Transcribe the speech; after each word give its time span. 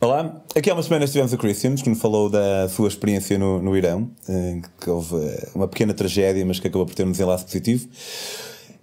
Olá, 0.00 0.42
aqui 0.54 0.70
há 0.70 0.74
umas 0.74 0.84
semanas 0.84 1.10
tivemos 1.10 1.32
o 1.32 1.38
Christians 1.38 1.82
que 1.82 1.90
nos 1.90 2.00
falou 2.00 2.30
da 2.30 2.68
sua 2.68 2.86
experiência 2.86 3.36
no, 3.36 3.60
no 3.60 3.76
Irão, 3.76 4.08
que 4.80 4.88
houve 4.88 5.16
eh, 5.16 5.48
uma 5.56 5.66
pequena 5.66 5.92
tragédia, 5.92 6.46
mas 6.46 6.60
que 6.60 6.68
acabou 6.68 6.86
por 6.86 6.94
ter 6.94 7.04
um 7.04 7.10
desenlace 7.10 7.44
positivo. 7.44 7.88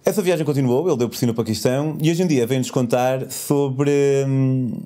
Essa 0.04 0.20
viagem 0.20 0.44
continuou, 0.44 0.86
ele 0.86 0.98
deu 0.98 1.08
por 1.08 1.16
si 1.16 1.24
no 1.24 1.32
Paquistão 1.32 1.96
e 2.02 2.10
hoje 2.10 2.22
em 2.22 2.26
dia 2.26 2.46
vem-nos 2.46 2.70
contar 2.70 3.30
sobre 3.30 3.90
hum, 4.28 4.82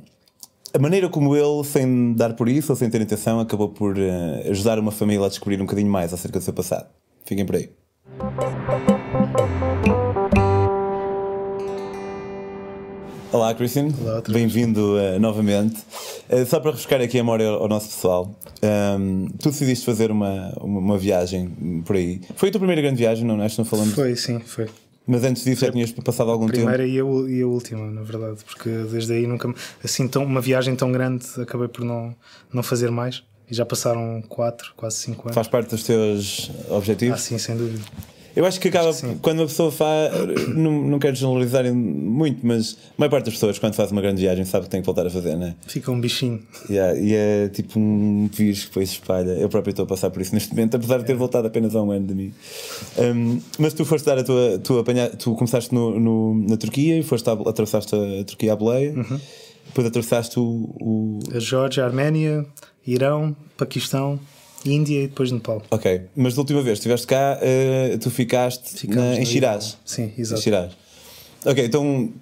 a 0.72 0.78
maneira 0.78 1.08
como 1.08 1.34
ele, 1.34 1.64
sem 1.64 2.12
dar 2.14 2.34
por 2.34 2.48
isso 2.48 2.70
ou 2.70 2.76
sem 2.76 2.88
ter 2.88 3.00
intenção, 3.00 3.40
acabou 3.40 3.68
por 3.68 3.98
uh, 3.98 4.50
ajudar 4.50 4.78
uma 4.78 4.92
família 4.92 5.26
a 5.26 5.28
descobrir 5.28 5.56
um 5.56 5.64
bocadinho 5.64 5.90
mais 5.90 6.14
acerca 6.14 6.38
do 6.38 6.44
seu 6.44 6.54
passado. 6.54 6.86
Fiquem 7.24 7.44
por 7.44 7.56
aí. 7.56 7.70
Olá, 13.32 13.54
Christian. 13.54 13.90
Olá, 14.02 14.20
Bem-vindo 14.28 14.96
uh, 14.96 15.20
novamente. 15.20 15.80
Uh, 16.28 16.44
só 16.44 16.58
para 16.58 16.72
refrescar 16.72 17.00
aqui 17.00 17.16
a 17.16 17.22
memória 17.22 17.46
ao 17.46 17.68
nosso 17.68 17.86
pessoal, 17.86 18.34
um, 18.98 19.28
tu 19.40 19.50
decidiste 19.50 19.86
fazer 19.86 20.10
uma, 20.10 20.52
uma, 20.60 20.80
uma, 20.80 20.98
viagem 20.98 21.48
por 21.86 21.94
aí. 21.94 22.20
Foi 22.34 22.48
a 22.48 22.52
tua 22.52 22.58
primeira 22.58 22.82
grande 22.82 22.98
viagem, 22.98 23.24
não? 23.24 23.36
Nós 23.36 23.56
não 23.56 23.64
falamos. 23.64 23.94
Foi, 23.94 24.16
sim, 24.16 24.40
foi. 24.40 24.68
Mas 25.06 25.22
antes 25.22 25.44
disso 25.44 25.64
já 25.64 25.70
tinhas 25.70 25.92
passado 25.92 26.28
algum 26.28 26.48
primeira 26.48 26.82
tempo? 26.82 26.96
Primeira 26.96 27.30
e 27.30 27.34
a, 27.34 27.38
e 27.38 27.42
a 27.42 27.46
última, 27.46 27.88
na 27.88 28.02
verdade, 28.02 28.38
porque 28.44 28.68
desde 28.90 29.12
aí 29.12 29.28
nunca. 29.28 29.54
Assim, 29.82 30.08
tão, 30.08 30.24
uma 30.24 30.40
viagem 30.40 30.74
tão 30.74 30.90
grande 30.90 31.24
acabei 31.40 31.68
por 31.68 31.84
não, 31.84 32.14
não 32.52 32.64
fazer 32.64 32.90
mais. 32.90 33.22
E 33.48 33.54
já 33.54 33.64
passaram 33.64 34.22
4, 34.28 34.72
quase 34.76 34.96
5 34.96 35.22
anos. 35.22 35.34
Faz 35.36 35.46
parte 35.46 35.70
dos 35.70 35.84
teus 35.84 36.50
objetivos? 36.68 37.14
Ah, 37.14 37.22
sim, 37.22 37.38
sem 37.38 37.56
dúvida. 37.56 37.84
Eu 38.34 38.44
acho 38.44 38.60
que 38.60 38.68
acaba 38.68 38.90
acho 38.90 39.06
que 39.06 39.14
quando 39.16 39.40
uma 39.40 39.46
pessoa 39.46 39.70
faz. 39.72 40.12
Não, 40.48 40.70
não 40.70 40.98
quero 40.98 41.16
generalizar 41.16 41.72
muito, 41.72 42.46
mas 42.46 42.76
a 42.90 42.94
maior 42.98 43.10
parte 43.10 43.24
das 43.26 43.34
pessoas, 43.34 43.58
quando 43.58 43.74
faz 43.74 43.90
uma 43.90 44.00
grande 44.00 44.20
viagem, 44.20 44.44
sabe 44.44 44.64
que 44.64 44.70
tem 44.70 44.80
que 44.80 44.86
voltar 44.86 45.06
a 45.06 45.10
fazer, 45.10 45.36
não 45.36 45.46
é? 45.46 45.54
Fica 45.66 45.90
um 45.90 46.00
bichinho. 46.00 46.40
Yeah, 46.68 46.98
e 46.98 47.14
é 47.14 47.48
tipo 47.48 47.78
um 47.78 48.28
vírus 48.32 48.60
que 48.60 48.66
depois 48.68 48.88
se 48.88 48.94
espalha. 48.96 49.30
Eu 49.30 49.48
próprio 49.48 49.70
estou 49.70 49.84
a 49.84 49.88
passar 49.88 50.10
por 50.10 50.22
isso 50.22 50.34
neste 50.34 50.50
momento, 50.50 50.76
apesar 50.76 50.98
de 50.98 51.04
ter 51.04 51.14
voltado 51.14 51.46
apenas 51.46 51.74
há 51.74 51.82
um 51.82 51.90
ano 51.90 52.06
de 52.06 52.14
mim. 52.14 52.32
Um, 52.98 53.40
mas 53.58 53.74
tu 53.74 53.84
foste 53.84 54.04
dar 54.04 54.18
a 54.18 54.24
tua. 54.24 54.58
Tu, 54.62 54.78
apanha, 54.78 55.08
tu 55.10 55.34
começaste 55.34 55.74
no, 55.74 55.98
no, 55.98 56.34
na 56.48 56.56
Turquia 56.56 56.98
e 56.98 57.02
foste 57.02 57.28
a, 57.28 57.32
atravessaste 57.32 57.94
a 57.94 58.24
Turquia 58.24 58.52
à 58.52 58.56
boleia. 58.56 58.92
Uhum. 58.92 59.20
Depois 59.66 59.86
atravessaste 59.86 60.38
o, 60.38 60.42
o. 60.80 61.18
A 61.34 61.38
Geórgia, 61.38 61.84
a 61.84 61.86
Arménia, 61.86 62.46
Irão, 62.86 63.36
Paquistão. 63.56 64.18
Índia 64.64 65.04
e 65.04 65.06
depois 65.08 65.30
Nepal. 65.32 65.62
Ok, 65.70 66.02
mas 66.14 66.34
da 66.34 66.40
última 66.40 66.62
vez 66.62 66.78
que 66.78 66.80
estiveste 66.80 67.06
cá, 67.06 67.38
uh, 67.40 67.98
tu 67.98 68.10
ficaste 68.10 68.86
na, 68.88 69.18
em 69.18 69.24
Shiraz. 69.24 69.78
Sim, 69.84 70.12
exato. 70.18 70.40
Em 70.40 70.44
Shiraz. 70.44 70.72
Ok, 71.44 71.64
então 71.64 72.12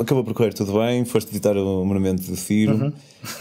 acabou 0.00 0.24
por 0.24 0.34
correr 0.34 0.54
tudo 0.54 0.78
bem, 0.78 1.04
foste 1.04 1.28
visitar 1.28 1.56
o 1.56 1.84
monumento 1.84 2.22
do 2.22 2.36
Ciro. 2.36 2.74
Uhum. 2.74 2.92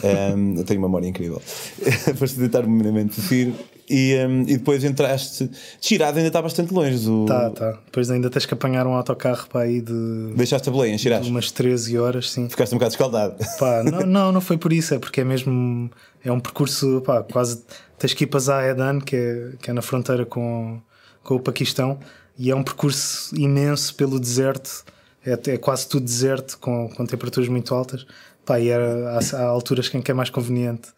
Um, 0.03 0.55
eu 0.57 0.63
tenho 0.65 0.79
uma 0.79 0.87
memória 0.87 1.07
incrível. 1.07 1.41
foste 2.17 2.35
visitar 2.35 2.65
o 2.65 2.69
monumento 2.69 3.15
do 3.15 3.21
Ciro 3.21 3.53
e, 3.89 4.15
um, 4.27 4.41
e 4.41 4.57
depois 4.57 4.83
entraste. 4.83 5.49
Shiraz 5.81 6.15
ainda 6.15 6.27
está 6.27 6.41
bastante 6.41 6.71
longe 6.71 7.03
do. 7.03 7.25
Tá, 7.25 7.49
tá. 7.49 7.71
Depois 7.85 8.11
ainda 8.11 8.29
tens 8.29 8.45
que 8.45 8.53
apanhar 8.53 8.85
um 8.85 8.93
autocarro 8.93 9.47
para 9.49 9.61
aí 9.61 9.81
de. 9.81 10.33
Deixaste 10.35 10.69
a 10.69 10.87
em 10.87 10.97
Shiraz? 10.97 11.25
umas 11.25 11.51
13 11.51 11.97
horas, 11.97 12.29
sim. 12.29 12.47
Ficaste 12.47 12.73
um 12.75 12.77
bocado 12.77 12.93
escaldado. 12.93 13.35
Pá, 13.57 13.83
não, 13.83 14.05
não, 14.05 14.31
não 14.31 14.41
foi 14.41 14.57
por 14.57 14.71
isso, 14.71 14.93
é 14.93 14.99
porque 14.99 15.21
é 15.21 15.23
mesmo. 15.23 15.89
É 16.23 16.31
um 16.31 16.39
percurso, 16.39 17.01
pá, 17.03 17.23
quase. 17.23 17.63
Tens 17.97 18.13
que 18.13 18.25
ir 18.25 18.27
para 18.27 18.39
Zahedan, 18.39 18.99
que 18.99 19.15
é, 19.15 19.49
que 19.59 19.69
é 19.71 19.73
na 19.73 19.81
fronteira 19.81 20.25
com, 20.25 20.79
com 21.23 21.35
o 21.35 21.39
Paquistão, 21.39 21.99
e 22.37 22.51
é 22.51 22.55
um 22.55 22.63
percurso 22.63 23.35
imenso 23.35 23.95
pelo 23.95 24.19
deserto. 24.19 24.85
É, 25.25 25.51
é 25.51 25.57
quase 25.57 25.87
tudo 25.87 26.05
deserto, 26.05 26.57
com, 26.59 26.89
com 26.89 27.05
temperaturas 27.05 27.49
muito 27.49 27.73
altas. 27.73 28.05
Pá, 28.45 28.59
e 28.59 28.69
era, 28.69 29.11
há, 29.11 29.37
há 29.37 29.43
alturas 29.43 29.93
em 29.93 30.01
que 30.01 30.11
é 30.11 30.13
mais 30.13 30.29
conveniente 30.29 30.89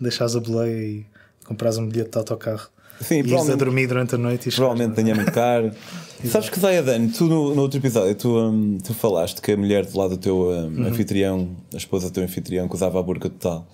deixares 0.00 0.36
a 0.36 0.40
boleia 0.40 0.82
e 0.82 1.06
compras 1.44 1.78
um 1.78 1.86
bilhete 1.86 2.10
de 2.10 2.18
autocarro. 2.18 2.68
Sim, 3.00 3.22
e 3.24 3.34
a 3.34 3.56
dormir 3.56 3.86
durante 3.86 4.14
a 4.14 4.18
noite. 4.18 4.50
provavelmente 4.50 4.94
tenha 4.94 5.14
muito 5.14 5.30
caro. 5.30 5.70
Sabes 6.24 6.48
que 6.48 6.58
Zayadan, 6.58 7.08
tu 7.08 7.24
no, 7.26 7.54
no, 7.54 7.62
outro 7.62 7.78
episódio 7.78 8.14
tu, 8.14 8.38
um, 8.38 8.78
tu 8.78 8.94
falaste 8.94 9.42
que 9.42 9.52
a 9.52 9.56
mulher 9.56 9.84
do 9.84 9.98
lado 9.98 10.10
do 10.10 10.16
teu 10.16 10.48
um, 10.48 10.78
uhum. 10.78 10.86
anfitrião, 10.86 11.50
a 11.74 11.76
esposa 11.76 12.08
do 12.08 12.12
teu 12.12 12.22
anfitrião, 12.22 12.66
que 12.66 12.74
usava 12.74 12.98
a 12.98 13.02
burca 13.02 13.28
total. 13.28 13.68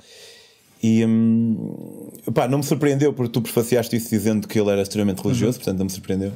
E 0.82 1.04
um, 1.04 2.10
pá, 2.34 2.48
não 2.48 2.58
me 2.58 2.64
surpreendeu 2.64 3.12
porque 3.12 3.32
tu 3.32 3.40
prefaciaste 3.40 3.94
isso 3.94 4.10
dizendo 4.10 4.48
que 4.48 4.58
ele 4.58 4.70
era 4.70 4.82
extremamente 4.82 5.22
religioso, 5.22 5.58
uhum. 5.58 5.64
portanto 5.64 5.78
não 5.78 5.84
me 5.84 5.92
surpreendeu. 5.92 6.32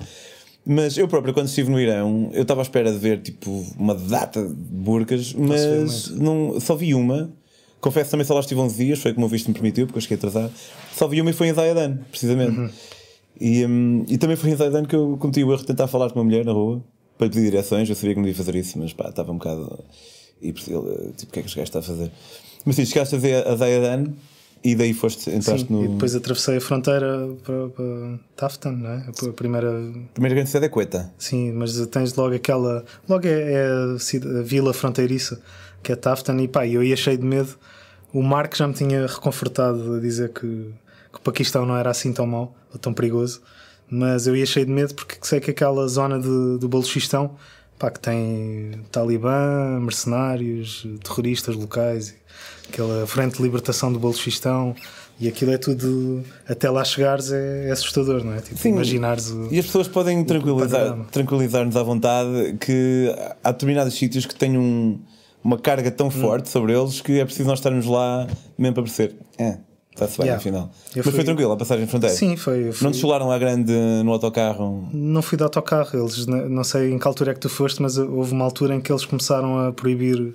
Mas 0.69 0.99
eu 0.99 1.07
próprio, 1.07 1.33
quando 1.33 1.47
estive 1.47 1.71
no 1.71 1.79
Irão, 1.79 2.29
eu 2.33 2.43
estava 2.43 2.61
à 2.61 2.65
espera 2.65 2.91
de 2.91 2.99
ver 2.99 3.23
tipo 3.23 3.65
uma 3.79 3.95
data 3.95 4.43
de 4.43 4.53
burcas, 4.53 5.33
mas 5.33 6.11
não, 6.11 6.59
só 6.59 6.75
vi 6.75 6.93
uma. 6.93 7.33
Confesso 7.81 8.11
também 8.11 8.27
só 8.27 8.35
lá 8.35 8.41
estive 8.41 8.61
11 8.61 8.85
dias, 8.85 8.99
foi 8.99 9.15
como 9.15 9.27
o 9.27 9.29
visto 9.29 9.47
me 9.47 9.55
permitiu, 9.55 9.87
porque 9.87 9.99
eu 9.99 10.03
cheguei 10.03 10.17
atrasado. 10.17 10.53
Só 10.93 11.07
vi 11.07 11.21
uma 11.21 11.31
e 11.31 11.33
foi 11.33 11.49
em 11.49 11.55
Zayadan, 11.55 11.99
precisamente. 12.11 12.59
Uhum. 12.59 12.71
E, 13.41 13.65
um, 13.65 14.05
e 14.09 14.19
também 14.19 14.35
foi 14.35 14.51
em 14.51 14.57
Zayadan 14.57 14.85
que 14.85 14.97
eu 14.97 15.17
cometi 15.21 15.45
o 15.45 15.53
erro 15.53 15.61
de 15.61 15.67
tentar 15.67 15.87
falar 15.87 16.11
com 16.11 16.19
uma 16.19 16.25
mulher 16.25 16.45
na 16.45 16.51
rua 16.51 16.83
para 17.17 17.29
lhe 17.29 17.33
pedir 17.33 17.51
direções. 17.51 17.89
Eu 17.89 17.95
sabia 17.95 18.15
que 18.15 18.17
não 18.17 18.25
devia 18.27 18.37
fazer 18.37 18.59
isso, 18.59 18.77
mas 18.77 18.93
pá, 18.93 19.09
estava 19.09 19.31
um 19.31 19.39
bocado. 19.39 19.85
E 20.43 20.53
tipo, 20.53 20.81
o 20.81 21.13
que 21.31 21.39
é 21.39 21.43
que 21.43 21.49
este 21.49 21.57
gajo 21.57 21.63
está 21.63 21.79
a 21.79 21.83
fazer? 21.83 22.11
Mas 22.65 22.75
sim, 22.75 22.85
chegaste 22.85 23.15
a 23.15 23.55
Zayadan 23.55 24.07
e 24.63 24.75
daí 24.75 24.93
foste, 24.93 25.31
entraste 25.31 25.67
Sim, 25.69 25.73
no. 25.73 25.85
E 25.85 25.89
depois 25.89 26.15
atravessei 26.15 26.57
a 26.57 26.61
fronteira 26.61 27.29
para, 27.45 27.69
para 27.69 28.19
Taftan, 28.35 28.73
não 28.73 28.91
é? 28.91 29.07
A 29.29 29.33
primeira. 29.33 29.71
A 29.71 30.13
primeira 30.13 30.35
grande 30.35 30.51
cidade 30.51 30.67
é 30.67 30.69
Queta. 30.69 31.13
Sim, 31.19 31.53
mas 31.53 31.87
tens 31.87 32.15
logo 32.15 32.35
aquela. 32.35 32.85
Logo 33.09 33.27
é, 33.27 33.53
é 33.53 33.67
a, 33.67 34.43
vila 34.43 34.73
fronteiriça, 34.73 35.41
que 35.83 35.93
é 35.93 35.97
Taftan, 35.97 36.41
e 36.43 36.49
pá, 36.49 36.67
eu 36.67 36.83
ia 36.83 36.97
cheio 36.97 37.19
de 37.19 37.25
medo. 37.25 37.57
O 38.13 38.23
Marco 38.23 38.57
já 38.57 38.67
me 38.67 38.75
tinha 38.75 39.07
reconfortado 39.07 39.95
a 39.95 40.01
dizer 40.01 40.31
que, 40.31 40.41
que 40.41 41.19
o 41.19 41.21
Paquistão 41.21 41.67
não 41.67 41.77
era 41.77 41.91
assim 41.91 42.13
tão 42.13 42.27
mau 42.27 42.55
ou 42.73 42.79
tão 42.79 42.93
perigoso, 42.93 43.43
mas 43.89 44.27
eu 44.27 44.35
ia 44.35 44.47
cheio 44.47 44.67
de 44.67 44.73
medo 44.73 44.95
porque 44.95 45.17
sei 45.23 45.39
que 45.39 45.51
aquela 45.51 45.87
zona 45.87 46.19
de, 46.19 46.59
do 46.59 46.69
Baluchistão, 46.69 47.37
pá, 47.79 47.91
que 47.91 48.01
tem 48.01 48.81
talibã, 48.91 49.79
mercenários, 49.81 50.87
terroristas 51.03 51.55
locais 51.55 52.15
aquela 52.69 53.07
frente 53.07 53.37
de 53.37 53.43
libertação 53.43 53.93
do 53.93 53.99
Baluchistão 53.99 54.75
e 55.19 55.29
aquilo 55.29 55.53
é 55.53 55.59
tudo 55.59 56.23
até 56.47 56.69
lá 56.69 56.85
chegares 56.85 57.33
é, 57.33 57.69
é 57.69 57.71
assustador, 57.71 58.23
não 58.23 58.35
é? 58.35 58.41
Tipo, 58.41 58.59
Sim, 58.59 58.71
imaginares 58.71 59.31
o, 59.31 59.49
E 59.51 59.59
as 59.59 59.67
pessoas 59.67 59.89
podem 59.89 60.23
tranquilizar, 60.25 60.99
tranquilizar-nos 61.11 61.77
à 61.77 61.83
vontade 61.83 62.57
que 62.61 63.15
há 63.43 63.51
determinados 63.51 63.95
sítios 63.95 64.27
que 64.27 64.35
têm 64.35 64.59
um, 64.59 64.99
uma 65.43 65.59
carga 65.59 65.91
tão 65.91 66.09
hum. 66.09 66.11
forte 66.11 66.49
sobre 66.49 66.79
eles 66.79 67.01
que 67.01 67.19
é 67.19 67.25
preciso 67.25 67.49
nós 67.49 67.59
estarmos 67.59 67.87
lá 67.87 68.27
mesmo 68.59 68.75
para 68.75 68.83
perceber. 68.83 69.17
É. 69.39 69.59
Está-se 69.97 70.19
bem, 70.19 70.27
yeah. 70.27 70.39
afinal. 70.39 70.71
Eu 70.95 70.97
Mas 70.97 71.05
fui... 71.05 71.13
foi 71.13 71.25
tranquilo 71.25 71.53
a 71.53 71.57
passagem 71.57 71.87
de 71.87 71.91
fronteira? 71.91 72.15
Sim, 72.15 72.37
foi. 72.37 72.71
Fui... 72.71 72.85
Não 72.85 72.93
te 72.93 72.99
chularam 72.99 73.29
lá 73.29 73.39
grande 73.39 73.73
no 74.05 74.13
autocarro? 74.13 74.87
Não 74.93 75.23
fui 75.23 75.39
de 75.39 75.43
autocarro. 75.43 75.99
Eles, 75.99 76.27
não 76.27 76.63
sei 76.63 76.93
em 76.93 76.99
que 76.99 77.09
altura 77.09 77.31
é 77.31 77.35
que 77.35 77.41
tu 77.41 77.49
foste, 77.49 77.81
mas 77.81 77.97
houve 77.97 78.33
uma 78.33 78.45
altura 78.45 78.75
em 78.75 78.81
que 78.81 78.93
eles 78.93 79.07
começaram 79.07 79.67
a 79.67 79.73
proibir 79.73 80.35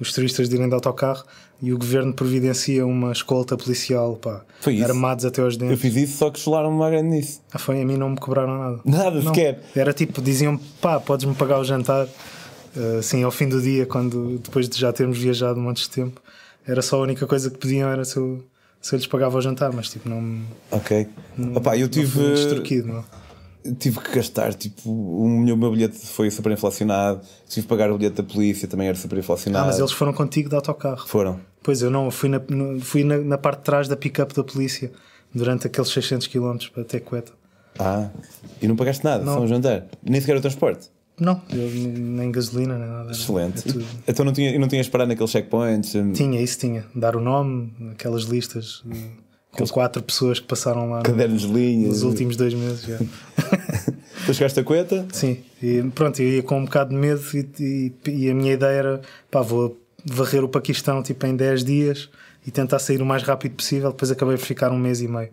os 0.00 0.12
turistas 0.14 0.48
de 0.48 0.56
irem 0.56 0.66
de 0.66 0.74
autocarro 0.74 1.24
e 1.60 1.74
o 1.74 1.78
governo 1.78 2.14
providencia 2.14 2.86
uma 2.86 3.12
escolta 3.12 3.54
policial, 3.54 4.16
pá, 4.16 4.42
armados 4.82 5.26
até 5.26 5.42
aos 5.42 5.58
dentes. 5.58 5.72
Eu 5.72 5.78
fiz 5.78 5.94
isso, 5.94 6.16
só 6.16 6.30
que 6.30 6.40
chularam-me 6.40 6.74
uma 6.74 6.90
grande 6.90 7.08
nisso. 7.08 7.40
Ah, 7.52 7.58
foi? 7.58 7.82
A 7.82 7.84
mim 7.84 7.98
não 7.98 8.08
me 8.10 8.16
cobraram 8.16 8.58
nada. 8.58 8.80
Nada 8.84 9.20
não. 9.20 9.32
sequer. 9.32 9.62
Era 9.76 9.92
tipo, 9.92 10.22
diziam 10.22 10.58
pá, 10.80 10.98
podes-me 10.98 11.34
pagar 11.34 11.60
o 11.60 11.64
jantar, 11.64 12.08
assim, 12.98 13.22
ao 13.22 13.30
fim 13.30 13.46
do 13.46 13.60
dia, 13.60 13.84
quando 13.84 14.38
depois 14.38 14.68
de 14.68 14.80
já 14.80 14.90
termos 14.90 15.18
viajado 15.18 15.60
um 15.60 15.62
monte 15.62 15.82
de 15.82 15.90
tempo, 15.90 16.20
era 16.66 16.80
só 16.80 16.96
a 16.96 17.00
única 17.02 17.26
coisa 17.26 17.50
que 17.50 17.58
pediam 17.58 17.88
era 17.88 18.04
se 18.04 18.16
eu, 18.16 18.42
se 18.82 18.94
eu 18.94 18.98
lhes 18.98 19.06
pagava 19.06 19.38
o 19.38 19.40
jantar, 19.40 19.72
mas 19.72 19.88
tipo, 19.88 20.08
não. 20.08 20.42
Ok. 20.70 21.08
Não, 21.38 21.56
Opa, 21.56 21.78
eu 21.78 21.88
tive. 21.88 22.18
Não 22.84 23.04
tive 23.78 24.00
que 24.00 24.16
gastar, 24.16 24.52
tipo, 24.54 24.90
o 24.90 25.28
meu, 25.28 25.56
meu 25.56 25.70
bilhete 25.70 25.96
foi 25.96 26.28
super 26.32 26.50
inflacionado, 26.50 27.20
tive 27.48 27.62
que 27.62 27.68
pagar 27.68 27.92
o 27.92 27.96
bilhete 27.96 28.16
da 28.16 28.24
polícia, 28.24 28.66
também 28.66 28.88
era 28.88 28.96
super 28.96 29.16
inflacionado. 29.16 29.64
Ah, 29.64 29.66
mas 29.68 29.78
eles 29.78 29.92
foram 29.92 30.12
contigo 30.12 30.48
de 30.48 30.56
autocarro. 30.56 31.06
Foram. 31.06 31.38
Pois 31.62 31.80
eu 31.80 31.88
não, 31.88 32.10
fui 32.10 32.28
na, 32.28 32.40
fui 32.80 33.04
na, 33.04 33.18
na 33.18 33.38
parte 33.38 33.58
de 33.58 33.64
trás 33.64 33.86
da 33.86 33.96
pick-up 33.96 34.34
da 34.34 34.42
polícia 34.42 34.90
durante 35.32 35.68
aqueles 35.68 35.90
600 35.90 36.26
km 36.26 36.56
até 36.76 36.98
Coeta. 36.98 37.32
Ah, 37.78 38.10
e 38.60 38.66
não 38.66 38.74
pagaste 38.74 39.04
nada, 39.04 39.24
não. 39.24 39.34
só 39.34 39.40
um 39.42 39.46
jantar? 39.46 39.86
Nem 40.02 40.20
sequer 40.20 40.36
o 40.36 40.40
transporte? 40.40 40.90
Não, 41.20 41.40
eu, 41.50 41.68
nem 41.70 42.32
gasolina, 42.32 42.78
nem 42.78 42.88
nada. 42.88 43.12
Excelente. 43.12 43.68
É 44.06 44.10
então 44.10 44.24
não, 44.24 44.32
tinha, 44.32 44.58
não 44.58 44.66
tinhas 44.66 44.88
parado 44.88 45.08
naqueles 45.08 45.30
checkpoints? 45.30 45.92
Tinha, 46.14 46.40
isso 46.40 46.58
tinha. 46.58 46.86
Dar 46.94 47.16
o 47.16 47.20
nome, 47.20 47.72
aquelas 47.92 48.24
listas. 48.24 48.82
Com 49.50 49.66
quatro 49.68 50.02
pessoas 50.02 50.40
que 50.40 50.46
passaram 50.46 50.88
lá 50.88 51.02
Cadernos 51.02 51.44
no, 51.44 51.58
linhas. 51.58 51.88
nos 51.88 52.02
últimos 52.02 52.36
dois 52.36 52.54
meses. 52.54 52.84
Já. 52.84 52.98
tu 54.24 54.32
chegaste 54.32 54.58
a 54.58 54.64
Coeta? 54.64 55.06
Sim, 55.12 55.38
e 55.62 55.82
pronto, 55.94 56.22
eu 56.22 56.28
ia 56.28 56.42
com 56.42 56.58
um 56.58 56.64
bocado 56.64 56.90
de 56.90 56.96
medo 56.96 57.20
e, 57.34 57.50
e, 57.60 58.10
e, 58.10 58.30
a 58.30 58.34
minha 58.34 58.54
ideia 58.54 58.78
era 58.78 59.00
pá, 59.30 59.42
vou 59.42 59.78
varrer 60.06 60.42
o 60.42 60.48
Paquistão 60.48 61.02
tipo, 61.02 61.26
em 61.26 61.36
10 61.36 61.64
dias 61.64 62.08
e 62.46 62.50
tentar 62.50 62.78
sair 62.78 63.02
o 63.02 63.06
mais 63.06 63.22
rápido 63.22 63.54
possível. 63.54 63.90
Depois 63.90 64.10
acabei 64.10 64.38
por 64.38 64.46
ficar 64.46 64.72
um 64.72 64.78
mês 64.78 65.02
e 65.02 65.08
meio 65.08 65.30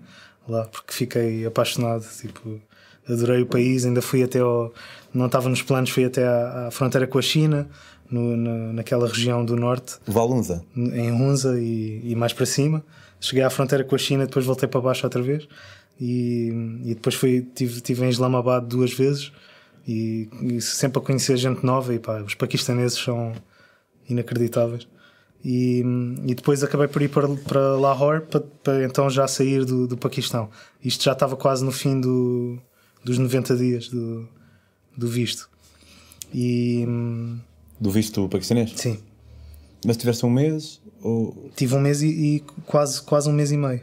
lá 0.50 0.66
porque 0.66 0.94
fiquei 0.94 1.46
apaixonado. 1.46 2.06
Tipo, 2.20 2.60
adorei 3.08 3.42
o 3.42 3.46
país, 3.46 3.86
ainda 3.86 4.02
fui 4.02 4.24
até 4.24 4.40
ao. 4.40 4.74
Não 5.14 5.26
estava 5.26 5.50
nos 5.50 5.62
planos, 5.62 5.90
fui 5.90 6.06
até 6.06 6.28
à, 6.28 6.68
à 6.68 6.72
fronteira 6.72 7.08
com 7.08 7.18
a 7.18 7.22
China, 7.22 7.68
no, 8.10 8.36
no, 8.36 8.74
naquela 8.74 9.08
região 9.08 9.44
do 9.44 9.56
norte. 9.56 9.96
Valunza. 10.06 10.64
Em 10.76 11.12
Hunza 11.12 11.60
e, 11.60 12.02
e, 12.12 12.16
mais 12.16 12.34
para 12.34 12.46
cima. 12.46 12.84
Cheguei 13.20 13.44
à 13.44 13.50
fronteira 13.50 13.84
com 13.84 13.96
a 13.96 13.98
China, 13.98 14.26
depois 14.26 14.46
voltei 14.46 14.68
para 14.68 14.82
baixo 14.82 15.06
outra 15.06 15.22
vez. 15.22 15.48
E, 16.00 16.52
e 16.86 16.96
depois 16.96 17.16
fui, 17.16 17.46
tive, 17.54 17.82
tive 17.82 18.06
em 18.06 18.10
Islamabad 18.10 18.64
duas 18.66 18.94
vezes. 18.94 19.32
E, 19.88 20.30
e 20.42 20.62
sempre 20.62 21.00
a 21.00 21.02
conhecer 21.02 21.38
gente 21.38 21.66
nova. 21.66 21.94
E 21.94 22.00
pá, 22.00 22.22
os 22.22 22.36
paquistaneses 22.36 22.98
são 22.98 23.34
inacreditáveis. 24.08 24.88
E, 25.44 25.84
e 26.26 26.36
depois 26.36 26.64
acabei 26.64 26.88
por 26.88 27.02
ir 27.02 27.10
para, 27.10 27.28
para 27.30 27.76
Lahore 27.78 28.22
para, 28.22 28.42
para 28.42 28.84
então 28.84 29.10
já 29.10 29.28
sair 29.28 29.64
do, 29.64 29.88
do 29.88 29.98
Paquistão. 29.98 30.50
Isto 30.84 31.06
já 31.06 31.14
estava 31.14 31.36
quase 31.38 31.64
no 31.64 31.72
fim 31.72 32.00
do, 32.00 32.60
dos 33.04 33.18
90 33.18 33.56
dias 33.56 33.88
do, 33.90 34.28
do 34.96 35.08
visto. 35.08 35.50
E, 36.34 36.86
do 37.80 37.90
visto 37.90 38.28
paquistanês? 38.30 38.74
Sim. 38.76 39.00
Mas 39.86 39.98
tiveste 39.98 40.26
um 40.26 40.30
mês? 40.30 40.82
Ou... 41.02 41.50
Tive 41.56 41.76
um 41.76 41.80
mês 41.80 42.02
e, 42.02 42.08
e, 42.08 42.40
quase, 42.66 43.02
quase 43.02 43.30
um 43.30 43.34
mês 43.34 43.52
e 43.52 43.58
meio. 43.58 43.82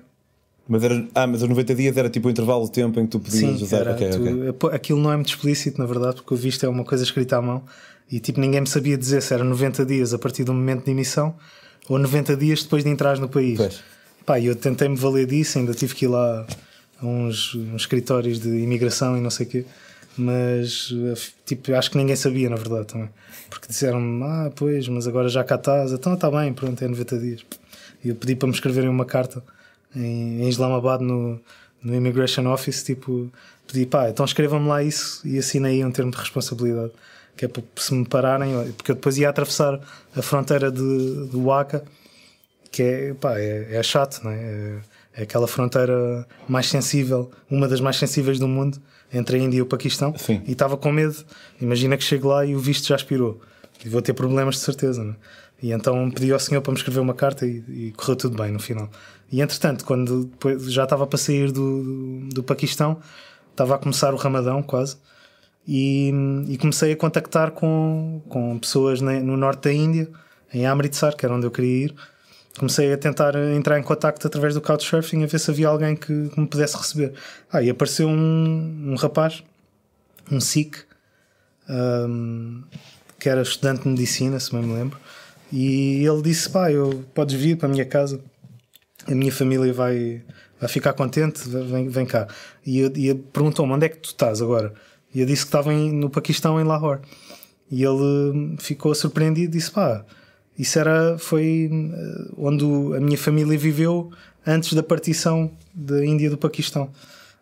Mas 0.68 0.82
era, 0.82 1.06
ah, 1.14 1.26
mas 1.26 1.42
os 1.42 1.48
90 1.48 1.74
dias 1.74 1.96
era 1.96 2.10
tipo 2.10 2.28
o 2.28 2.30
intervalo 2.30 2.64
de 2.64 2.72
tempo 2.72 2.98
em 2.98 3.04
que 3.04 3.12
tu 3.12 3.20
podias 3.20 3.58
Sim, 3.58 3.64
usar. 3.64 3.78
Era, 3.78 3.92
okay, 3.92 4.10
tu, 4.10 4.50
okay. 4.50 4.76
Aquilo 4.76 5.00
não 5.00 5.12
é 5.12 5.16
muito 5.16 5.28
explícito, 5.28 5.78
na 5.78 5.86
verdade, 5.86 6.16
porque 6.16 6.34
o 6.34 6.36
visto 6.36 6.66
é 6.66 6.68
uma 6.68 6.84
coisa 6.84 7.04
escrita 7.04 7.36
à 7.36 7.42
mão 7.42 7.62
e 8.10 8.20
tipo 8.20 8.40
ninguém 8.40 8.60
me 8.60 8.66
sabia 8.66 8.96
dizer 8.96 9.20
se 9.22 9.32
era 9.34 9.42
90 9.42 9.84
dias 9.84 10.12
a 10.12 10.18
partir 10.18 10.44
do 10.44 10.52
momento 10.52 10.84
de 10.84 10.90
emissão 10.90 11.34
ou 11.88 11.98
90 11.98 12.36
dias 12.36 12.62
depois 12.62 12.84
de 12.84 12.90
entrar 12.90 13.18
no 13.18 13.28
país. 13.28 13.56
Pois. 13.56 13.80
Pá, 14.24 14.40
eu 14.40 14.56
tentei-me 14.56 14.96
valer 14.96 15.26
disso, 15.26 15.58
ainda 15.58 15.72
tive 15.72 15.94
que 15.94 16.04
ir 16.04 16.08
lá 16.08 16.44
a 17.00 17.06
uns, 17.06 17.54
uns 17.54 17.82
escritórios 17.82 18.40
de 18.40 18.48
imigração 18.48 19.16
e 19.16 19.20
não 19.20 19.31
sei 19.31 19.46
o 19.46 19.48
quê 19.48 19.64
mas 20.16 20.93
tipo, 21.44 21.75
acho 21.75 21.90
que 21.90 21.98
ninguém 21.98 22.16
sabia, 22.16 22.48
na 22.48 22.56
verdade, 22.56 22.87
também. 22.87 23.10
Porque 23.50 23.69
disseram-me, 23.69 24.25
ah, 24.25 24.50
pois, 24.54 24.88
mas 24.88 25.06
agora 25.06 25.28
já 25.28 25.44
cá 25.44 25.56
estás, 25.56 25.93
então 25.93 26.14
está 26.14 26.31
bem, 26.31 26.52
pronto, 26.54 26.82
é 26.82 26.88
90 26.88 27.19
dias. 27.19 27.46
E 28.02 28.08
eu 28.08 28.14
pedi 28.14 28.34
para 28.34 28.48
me 28.48 28.54
escreverem 28.54 28.88
uma 28.88 29.04
carta 29.04 29.43
em, 29.94 30.48
Islamabad 30.48 31.00
no, 31.00 31.40
no 31.82 31.94
Immigration 31.94 32.46
Office, 32.46 32.82
tipo, 32.82 33.31
pedi, 33.66 33.87
pá, 33.87 34.08
então 34.08 34.25
escrevam-me 34.25 34.69
lá 34.69 34.82
isso 34.82 35.26
e 35.26 35.38
assinei 35.38 35.84
um 35.84 35.90
termo 35.90 36.10
de 36.10 36.16
responsabilidade, 36.16 36.92
que 37.37 37.44
é 37.44 37.49
para 37.49 37.62
se 37.76 37.94
me 37.94 38.06
pararem, 38.06 38.72
porque 38.72 38.92
eu 38.92 38.94
depois 38.94 39.19
ia 39.19 39.28
atravessar 39.28 39.78
a 40.16 40.22
fronteira 40.22 40.70
de, 40.70 41.28
de 41.28 41.37
Waka, 41.37 41.84
que 42.70 42.82
é, 42.82 43.14
pá, 43.14 43.38
é, 43.38 43.76
é 43.76 43.82
chato, 43.82 44.22
não 44.25 44.31
é? 44.31 44.37
é? 44.37 44.78
É 45.16 45.22
aquela 45.22 45.48
fronteira 45.48 46.26
mais 46.46 46.66
sensível, 46.66 47.30
uma 47.50 47.66
das 47.66 47.80
mais 47.80 47.96
sensíveis 47.96 48.38
do 48.38 48.46
mundo 48.46 48.78
entre 49.12 49.36
a 49.36 49.40
Índia 49.40 49.58
e 49.58 49.62
o 49.62 49.66
Paquistão 49.66 50.14
Sim. 50.16 50.42
e 50.46 50.52
estava 50.52 50.76
com 50.76 50.92
medo. 50.92 51.16
Imagina 51.60 51.96
que 51.96 52.04
chego 52.04 52.28
lá 52.28 52.44
e 52.44 52.54
o 52.54 52.58
visto 52.58 52.86
já 52.86 52.96
expirou 52.96 53.40
e 53.84 53.88
vou 53.88 54.02
ter 54.02 54.12
problemas 54.12 54.56
de 54.56 54.60
certeza. 54.60 55.02
Né? 55.02 55.14
E 55.62 55.72
então 55.72 56.10
pedi 56.10 56.32
ao 56.32 56.38
senhor 56.38 56.60
para 56.60 56.72
me 56.72 56.78
escrever 56.78 57.00
uma 57.00 57.14
carta 57.14 57.46
e, 57.46 57.64
e 57.68 57.92
correu 57.96 58.16
tudo 58.16 58.36
bem 58.36 58.52
no 58.52 58.58
final. 58.58 58.90
E 59.32 59.40
entretanto, 59.40 59.84
quando 59.84 60.24
depois, 60.24 60.70
já 60.70 60.84
estava 60.84 61.06
para 61.06 61.18
sair 61.18 61.50
do, 61.50 61.82
do, 61.82 62.28
do, 62.34 62.42
Paquistão, 62.42 62.98
estava 63.50 63.74
a 63.74 63.78
começar 63.78 64.12
o 64.12 64.16
Ramadão 64.16 64.62
quase. 64.62 64.96
E, 65.66 66.12
e 66.48 66.56
comecei 66.58 66.92
a 66.92 66.96
contactar 66.96 67.50
com, 67.50 68.22
com 68.28 68.58
pessoas 68.58 69.00
no 69.00 69.36
norte 69.36 69.64
da 69.64 69.72
Índia, 69.72 70.08
em 70.54 70.64
Amritsar, 70.64 71.16
que 71.16 71.26
era 71.26 71.34
onde 71.34 71.46
eu 71.46 71.50
queria 71.50 71.86
ir. 71.86 71.94
Comecei 72.58 72.93
a 72.93 72.97
tentar 72.97 73.35
entrar 73.55 73.79
em 73.79 73.82
contacto 73.82 74.26
através 74.26 74.55
do 74.55 74.62
Couchsurfing 74.62 75.23
a 75.23 75.26
ver 75.26 75.38
se 75.38 75.50
havia 75.50 75.69
alguém 75.69 75.94
que, 75.94 76.12
me 76.12 76.47
pudesse 76.47 76.76
receber. 76.76 77.12
Ah, 77.53 77.62
e 77.62 77.69
apareceu 77.69 78.08
um, 78.08 78.93
um 78.93 78.94
rapaz, 78.97 79.43
um 80.31 80.41
Sikh, 80.41 80.79
um, 81.69 82.62
que 83.19 83.29
era 83.29 83.43
estudante 83.43 83.82
de 83.82 83.88
medicina, 83.91 84.41
se 84.41 84.53
bem 84.53 84.62
me 84.62 84.73
lembro, 84.73 84.99
e 85.53 86.05
ele 86.05 86.23
disse: 86.23 86.49
Pá, 86.49 86.70
eu, 86.73 87.05
podes 87.14 87.35
vir 87.38 87.56
para 87.56 87.69
a 87.69 87.70
minha 87.70 87.85
casa, 87.85 88.20
a 89.06 89.14
minha 89.14 89.32
família 89.32 89.73
vai, 89.73 90.23
vai 90.59 90.69
ficar 90.69 90.94
contente, 90.94 91.47
vem, 91.49 91.88
vem 91.88 92.06
cá. 92.06 92.26
E, 92.64 92.81
e 92.82 93.14
perguntou-me: 93.14 93.73
onde 93.73 93.87
é 93.87 93.88
que 93.91 93.99
tu 93.99 94.11
estás 94.11 94.41
agora? 94.41 94.73
E 95.14 95.20
eu 95.20 95.26
disse 95.26 95.43
que 95.43 95.49
estava 95.49 95.73
em, 95.73 95.93
no 95.93 96.11
Paquistão, 96.11 96.61
em 96.61 96.64
Lahore. 96.64 97.00
E 97.70 97.82
ele 97.82 98.56
ficou 98.59 98.94
surpreendido 98.94 99.55
e 99.55 99.59
disse: 99.59 99.70
Pá, 99.70 100.05
isso 100.58 100.79
era, 100.79 101.19
foi 101.19 101.70
eh, 101.70 102.31
onde 102.37 102.64
a 102.97 103.00
minha 103.00 103.19
família 103.19 103.58
viveu 103.58 104.11
antes 104.47 104.73
da 104.73 104.82
partição 104.82 105.50
da 105.75 106.05
Índia 106.05 106.31
do 106.31 106.38
Paquistão. 106.38 106.91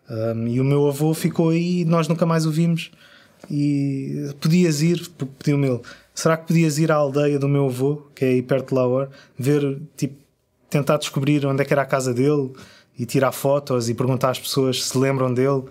Um, 0.09 0.47
e 0.47 0.59
o 0.59 0.63
meu 0.63 0.87
avô 0.87 1.13
ficou 1.13 1.49
aí 1.49 1.81
e 1.81 1.85
nós 1.85 2.07
nunca 2.07 2.25
mais 2.25 2.45
o 2.45 2.51
vimos. 2.51 2.91
E 3.49 4.29
podias 4.39 4.81
ir, 4.81 5.07
pediu-me 5.39 5.67
ele, 5.67 5.81
será 6.13 6.35
que 6.35 6.47
podias 6.47 6.77
ir 6.77 6.91
à 6.91 6.95
aldeia 6.95 7.37
do 7.37 7.47
meu 7.47 7.67
avô, 7.67 8.07
que 8.15 8.25
é 8.25 8.29
aí 8.29 8.41
perto 8.41 8.69
de 8.69 8.75
Lahore, 8.75 9.09
ver, 9.37 9.79
tipo, 9.95 10.15
tentar 10.69 10.97
descobrir 10.97 11.45
onde 11.45 11.61
é 11.61 11.65
que 11.65 11.73
era 11.73 11.83
a 11.83 11.85
casa 11.85 12.13
dele 12.13 12.51
e 12.97 13.05
tirar 13.05 13.31
fotos 13.31 13.89
e 13.89 13.93
perguntar 13.93 14.31
às 14.31 14.39
pessoas 14.39 14.83
se 14.83 14.97
lembram 14.97 15.33
dele. 15.33 15.63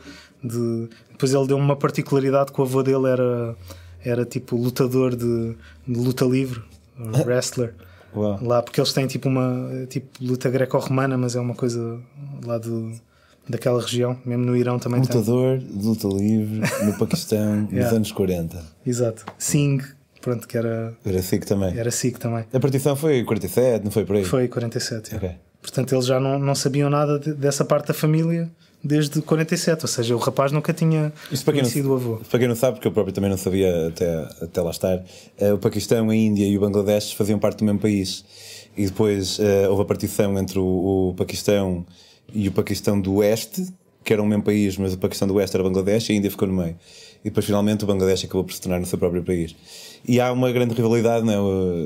De... 0.42 0.88
Depois 1.10 1.32
ele 1.32 1.46
deu 1.46 1.56
uma 1.56 1.76
particularidade 1.76 2.52
que 2.52 2.60
o 2.60 2.64
avô 2.64 2.82
dele 2.82 3.08
era, 3.08 3.56
era 4.04 4.24
tipo 4.24 4.56
lutador 4.56 5.16
de, 5.16 5.56
de 5.86 5.98
luta 5.98 6.24
livre, 6.24 6.62
wrestler. 6.98 7.74
Uau. 8.14 8.38
Lá, 8.42 8.62
porque 8.62 8.80
eles 8.80 8.92
têm 8.92 9.06
tipo 9.06 9.28
uma 9.28 9.86
tipo 9.88 10.08
luta 10.20 10.48
greco-romana, 10.48 11.18
mas 11.18 11.34
é 11.34 11.40
uma 11.40 11.54
coisa 11.54 12.00
lá 12.44 12.58
do, 12.58 12.92
daquela 13.48 13.80
região, 13.80 14.18
mesmo 14.24 14.44
no 14.44 14.56
Irão 14.56 14.78
também 14.78 15.00
Lutador 15.00 15.58
tem. 15.58 15.68
de 15.78 15.86
luta 15.86 16.08
livre 16.08 16.62
no 16.84 16.94
Paquistão 16.98 17.68
yeah. 17.70 17.84
nos 17.84 17.92
anos 17.92 18.12
40. 18.12 18.62
Exato. 18.86 19.24
Singh, 19.38 19.82
pronto, 20.20 20.46
que 20.46 20.56
era. 20.56 20.96
Era 21.04 21.22
Sikh 21.22 21.46
também. 21.46 21.76
Era 21.76 21.90
Sikh 21.90 22.18
também. 22.18 22.44
A 22.52 22.60
partição 22.60 22.96
foi 22.96 23.24
47, 23.24 23.84
não 23.84 23.90
foi 23.90 24.04
por 24.04 24.16
aí? 24.16 24.24
Foi 24.24 24.48
47. 24.48 25.16
Okay. 25.16 25.32
Portanto, 25.60 25.94
eles 25.94 26.06
já 26.06 26.20
não, 26.20 26.38
não 26.38 26.54
sabiam 26.54 26.90
nada 26.90 27.18
de, 27.18 27.32
dessa 27.32 27.64
parte 27.64 27.88
da 27.88 27.94
família 27.94 28.50
desde 28.84 29.22
47, 29.22 29.82
ou 29.82 29.88
seja, 29.88 30.14
o 30.14 30.18
rapaz 30.18 30.52
nunca 30.52 30.72
tinha 30.74 31.10
Isso 31.32 31.42
conhecido 31.44 31.88
não, 31.88 31.94
o 31.94 31.96
avô. 31.96 32.16
Para 32.28 32.38
quem 32.38 32.46
não 32.46 32.54
sabe, 32.54 32.74
porque 32.76 32.86
eu 32.86 32.92
próprio 32.92 33.14
também 33.14 33.30
não 33.30 33.38
sabia 33.38 33.88
até, 33.88 34.28
até 34.42 34.60
lá 34.60 34.70
estar, 34.70 34.98
uh, 34.98 35.54
o 35.54 35.58
Paquistão, 35.58 36.10
a 36.10 36.14
Índia 36.14 36.46
e 36.46 36.56
o 36.58 36.60
Bangladesh 36.60 37.12
faziam 37.12 37.38
parte 37.38 37.58
do 37.58 37.64
mesmo 37.64 37.80
país. 37.80 38.24
E 38.76 38.84
depois 38.84 39.38
uh, 39.38 39.70
houve 39.70 39.82
a 39.82 39.84
partição 39.86 40.38
entre 40.38 40.58
o, 40.58 41.10
o, 41.10 41.14
Paquistão 41.16 41.86
e 42.32 42.46
o 42.46 42.52
Paquistão 42.52 43.00
do 43.00 43.14
Oeste, 43.16 43.66
que 44.04 44.12
era 44.12 44.22
o 44.22 44.26
mesmo 44.26 44.42
país, 44.42 44.76
mas 44.76 44.92
o 44.92 44.98
Paquistão 44.98 45.26
do 45.26 45.34
Oeste 45.34 45.56
era 45.56 45.64
Bangladesh 45.64 46.10
e 46.10 46.12
a 46.12 46.16
Índia 46.16 46.30
ficou 46.30 46.46
no 46.46 46.54
meio. 46.54 46.76
E 47.24 47.30
depois 47.30 47.46
finalmente 47.46 47.84
o 47.84 47.86
Bangladesh 47.86 48.24
acabou 48.24 48.44
por 48.44 48.52
se 48.52 48.60
tornar 48.60 48.78
no 48.78 48.84
seu 48.84 48.98
próprio 48.98 49.22
país. 49.22 49.56
E 50.06 50.20
há 50.20 50.30
uma 50.30 50.52
grande 50.52 50.74
rivalidade, 50.74 51.24
não 51.24 51.32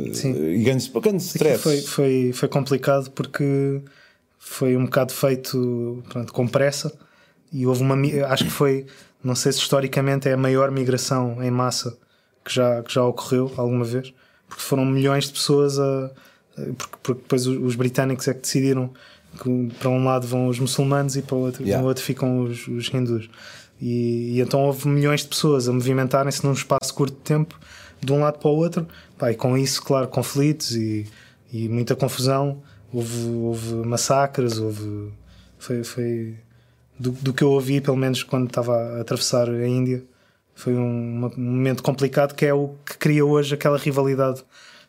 é? 0.09 0.15
Sim. 0.15 0.35
E 0.35 0.65
grandes, 0.65 0.89
grandes 0.89 1.27
stress. 1.27 1.63
Foi, 1.63 1.81
foi, 1.81 2.33
foi 2.33 2.49
complicado 2.49 3.09
porque 3.13 3.81
foi 4.39 4.77
um 4.77 4.85
bocado 4.85 5.13
feito 5.13 6.03
pronto, 6.09 6.33
com 6.33 6.47
pressa 6.47 6.93
e 7.53 7.67
houve 7.67 7.83
uma 7.83 7.97
acho 8.29 8.45
que 8.45 8.51
foi 8.51 8.87
não 9.23 9.35
sei 9.35 9.53
se 9.53 9.59
historicamente 9.59 10.29
é 10.29 10.33
a 10.33 10.37
maior 10.37 10.71
migração 10.71 11.43
em 11.43 11.51
massa 11.51 11.97
que 12.45 12.55
já, 12.55 12.83
que 12.83 12.93
já 12.93 13.05
ocorreu 13.05 13.53
alguma 13.57 13.85
vez 13.85 14.13
porque 14.49 14.63
foram 14.63 14.85
milhões 14.85 15.27
de 15.27 15.33
pessoas 15.33 15.79
a, 15.79 16.11
porque, 16.77 16.97
porque 17.03 17.23
depois 17.23 17.47
os 17.47 17.75
britânicos 17.75 18.27
é 18.29 18.35
que 18.35 18.41
decidiram 18.41 18.91
que 19.43 19.69
para 19.79 19.91
um 19.91 20.05
lado 20.05 20.27
vão 20.27 20.49
os 20.49 20.59
muçulmanos 20.59 21.17
e 21.17 21.23
para 21.23 21.37
o 21.37 21.41
outro, 21.41 21.63
yeah. 21.63 21.85
outro 21.87 22.03
ficam 22.03 22.45
os, 22.45 22.67
os 22.67 22.89
hindus 22.93 23.29
e, 23.81 24.37
e, 24.37 24.41
então 24.41 24.61
houve 24.61 24.89
milhões 24.89 25.23
de 25.23 25.29
pessoas 25.29 25.69
a 25.69 25.73
movimentarem-se 25.73 26.45
num 26.45 26.53
espaço 26.53 26.93
curto 26.95 27.15
de 27.15 27.21
tempo 27.21 27.59
de 28.01 28.13
um 28.13 28.21
lado 28.21 28.39
para 28.39 28.49
o 28.49 28.55
outro 28.55 28.87
Pá, 29.17 29.31
e 29.31 29.35
com 29.35 29.57
isso 29.59 29.83
claro 29.83 30.09
conflitos 30.09 30.75
e, 30.75 31.07
e 31.53 31.69
muita 31.69 31.95
confusão 31.95 32.63
houve, 32.93 33.29
houve 33.29 33.75
massacres, 33.87 34.59
houve. 34.59 35.13
Foi, 35.59 35.83
foi 35.83 36.37
do, 36.99 37.11
do, 37.11 37.33
que 37.33 37.43
eu 37.43 37.51
ouvi, 37.51 37.81
pelo 37.81 37.97
menos 37.97 38.23
quando 38.23 38.47
estava 38.47 38.77
a 38.77 39.01
atravessar 39.01 39.49
a 39.49 39.67
Índia, 39.67 40.05
foi 40.55 40.75
um, 40.75 41.27
um, 41.27 41.31
momento 41.37 41.83
complicado 41.83 42.35
que 42.35 42.47
é 42.47 42.55
o 42.55 42.75
que 42.85 42.97
cria 42.99 43.25
hoje 43.25 43.55
aquela 43.55 43.79
rivalidade 43.79 44.45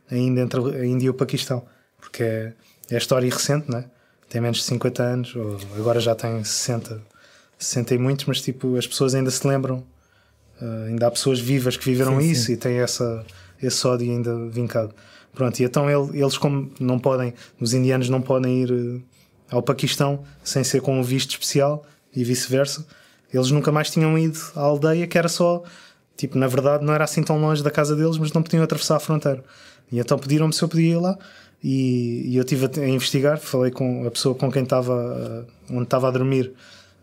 ainda 0.10 0.42
entre 0.42 0.60
a 0.60 0.86
Índia 0.86 1.08
e 1.08 1.10
o 1.10 1.14
Paquistão, 1.14 1.64
porque 2.00 2.24
é, 2.24 2.54
é 2.92 2.98
história 2.98 3.30
recente, 3.30 3.70
né? 3.70 3.86
tem 4.30 4.40
menos 4.40 4.60
de 4.60 4.64
50 4.66 5.04
anos, 5.04 5.36
ou 5.36 5.58
agora 5.76 6.00
já 6.00 6.14
tem 6.14 6.44
60, 6.44 7.02
60 7.58 7.96
e 7.96 7.98
muitos, 7.98 8.26
mas 8.26 8.42
tipo, 8.42 8.78
as 8.78 8.86
pessoas 8.86 9.16
ainda 9.16 9.32
se 9.32 9.46
lembram, 9.46 9.84
uh, 10.62 10.88
ainda 10.88 11.08
há 11.08 11.12
pessoas 11.12 11.40
vivas 11.40 11.76
que 11.76 11.84
viveram 11.84 12.22
sim, 12.22 12.32
isso 12.32 12.46
sim. 12.46 12.54
e 12.54 12.58
têm 12.58 12.78
essa, 12.78 13.26
esse 13.62 13.86
ódio 13.88 14.12
ainda 14.12 14.48
vincado. 14.50 14.94
Pronto, 15.34 15.60
e 15.60 15.64
então 15.64 15.90
ele, 15.90 16.20
eles, 16.20 16.38
como 16.38 16.72
não 16.80 17.00
podem, 17.00 17.34
os 17.60 17.74
indianos 17.74 18.10
não 18.10 18.22
podem 18.22 18.64
ir 18.64 18.72
uh, 18.72 19.02
ao 19.50 19.62
Paquistão 19.62 20.24
sem 20.44 20.64
ser 20.64 20.82
com 20.82 21.00
um 21.00 21.04
visto 21.04 21.32
especial 21.32 21.86
e 22.16 22.24
vice-versa, 22.24 22.86
eles 23.34 23.52
nunca 23.52 23.72
mais 23.72 23.90
tinham 23.90 24.18
ido 24.18 24.40
à 24.56 24.62
aldeia, 24.62 25.06
que 25.06 25.18
era 25.18 25.30
só, 25.30 25.64
tipo, 26.18 26.38
na 26.38 26.48
verdade 26.48 26.84
não 26.84 26.94
era 26.94 27.04
assim 27.04 27.22
tão 27.22 27.40
longe 27.40 27.64
da 27.64 27.70
casa 27.70 27.96
deles, 27.96 28.18
mas 28.18 28.34
não 28.34 28.42
podiam 28.42 28.64
atravessar 28.64 28.96
a 28.96 29.00
fronteira. 29.00 29.44
E 29.92 30.00
então 30.00 30.18
pediram-me 30.18 30.54
se 30.54 30.64
eu 30.64 30.68
podia 30.68 30.94
ir 30.94 31.00
lá. 31.00 31.18
E, 31.64 32.24
e 32.26 32.38
eu 32.38 32.44
estive 32.44 32.66
a, 32.66 32.84
a, 32.84 32.88
investigar, 32.88 33.38
falei 33.38 33.70
com 33.70 34.08
a 34.08 34.12
pessoa 34.12 34.34
com 34.34 34.50
quem 34.52 34.64
estava, 34.64 34.94
uh, 34.94 35.74
onde 35.74 35.84
estava 35.84 36.08
a 36.08 36.12
dormir 36.12 36.54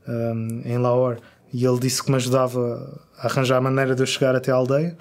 um, 0.08 0.62
em 0.64 0.78
Lahore, 0.78 1.20
e 1.52 1.64
ele 1.64 1.78
disse 1.78 2.02
que 2.02 2.10
me 2.10 2.16
ajudava 2.16 3.00
a 3.18 3.26
arranjar 3.26 3.58
a 3.58 3.60
maneira 3.60 3.94
de 3.94 4.02
eu 4.02 4.06
chegar 4.06 4.34
até 4.34 4.50
a 4.50 4.54
aldeia 4.54 4.96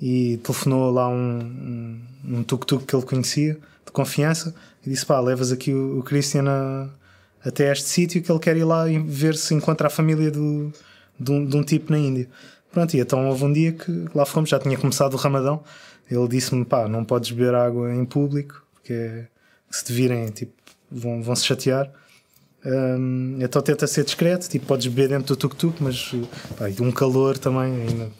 e 0.00 0.38
telefonou 0.38 0.90
lá 0.90 1.08
um, 1.08 2.00
um, 2.24 2.42
tuk-tuk 2.42 2.86
que 2.86 2.96
ele 2.96 3.04
conhecia, 3.04 3.58
de 3.84 3.92
confiança, 3.92 4.54
e 4.84 4.90
disse: 4.90 5.04
pá, 5.04 5.20
levas 5.20 5.52
aqui 5.52 5.72
o, 5.72 5.98
o 5.98 6.02
Christian 6.02 6.44
a, 6.48 6.88
até 7.44 7.70
este 7.70 7.88
sítio 7.88 8.22
que 8.22 8.32
ele 8.32 8.38
quer 8.38 8.56
ir 8.56 8.64
lá 8.64 8.88
e 8.88 8.98
ver 8.98 9.36
se 9.36 9.54
encontra 9.54 9.88
a 9.88 9.90
família 9.90 10.30
do, 10.30 10.72
de, 11.18 11.30
um, 11.30 11.44
de 11.44 11.56
um 11.56 11.62
tipo 11.62 11.92
na 11.92 11.98
Índia. 11.98 12.28
Pronto, 12.72 12.94
e 12.94 13.00
então 13.00 13.28
houve 13.28 13.44
um 13.44 13.52
dia 13.52 13.72
que 13.72 14.06
lá 14.14 14.24
fomos, 14.24 14.48
já 14.48 14.58
tinha 14.58 14.78
começado 14.78 15.14
o 15.14 15.16
Ramadão. 15.16 15.62
Ele 16.10 16.28
disse-me: 16.28 16.64
pá, 16.64 16.88
não 16.88 17.04
podes 17.04 17.30
beber 17.30 17.54
água 17.54 17.94
em 17.94 18.04
público, 18.04 18.64
porque 18.74 19.24
se 19.70 19.84
te 19.84 19.92
virem, 19.92 20.28
tipo, 20.30 20.52
vão, 20.90 21.22
vão 21.22 21.36
se 21.36 21.44
chatear. 21.44 21.90
Um, 22.64 23.38
então 23.40 23.62
tenta 23.62 23.86
ser 23.86 24.04
discreto, 24.04 24.48
tipo, 24.48 24.66
podes 24.66 24.86
beber 24.86 25.08
dentro 25.08 25.34
do 25.34 25.36
tuk-tuk, 25.36 25.82
mas 25.82 26.12
pá, 26.56 26.66
um 26.80 26.92
calor 26.92 27.38
também, 27.38 27.88
ainda, 27.88 28.10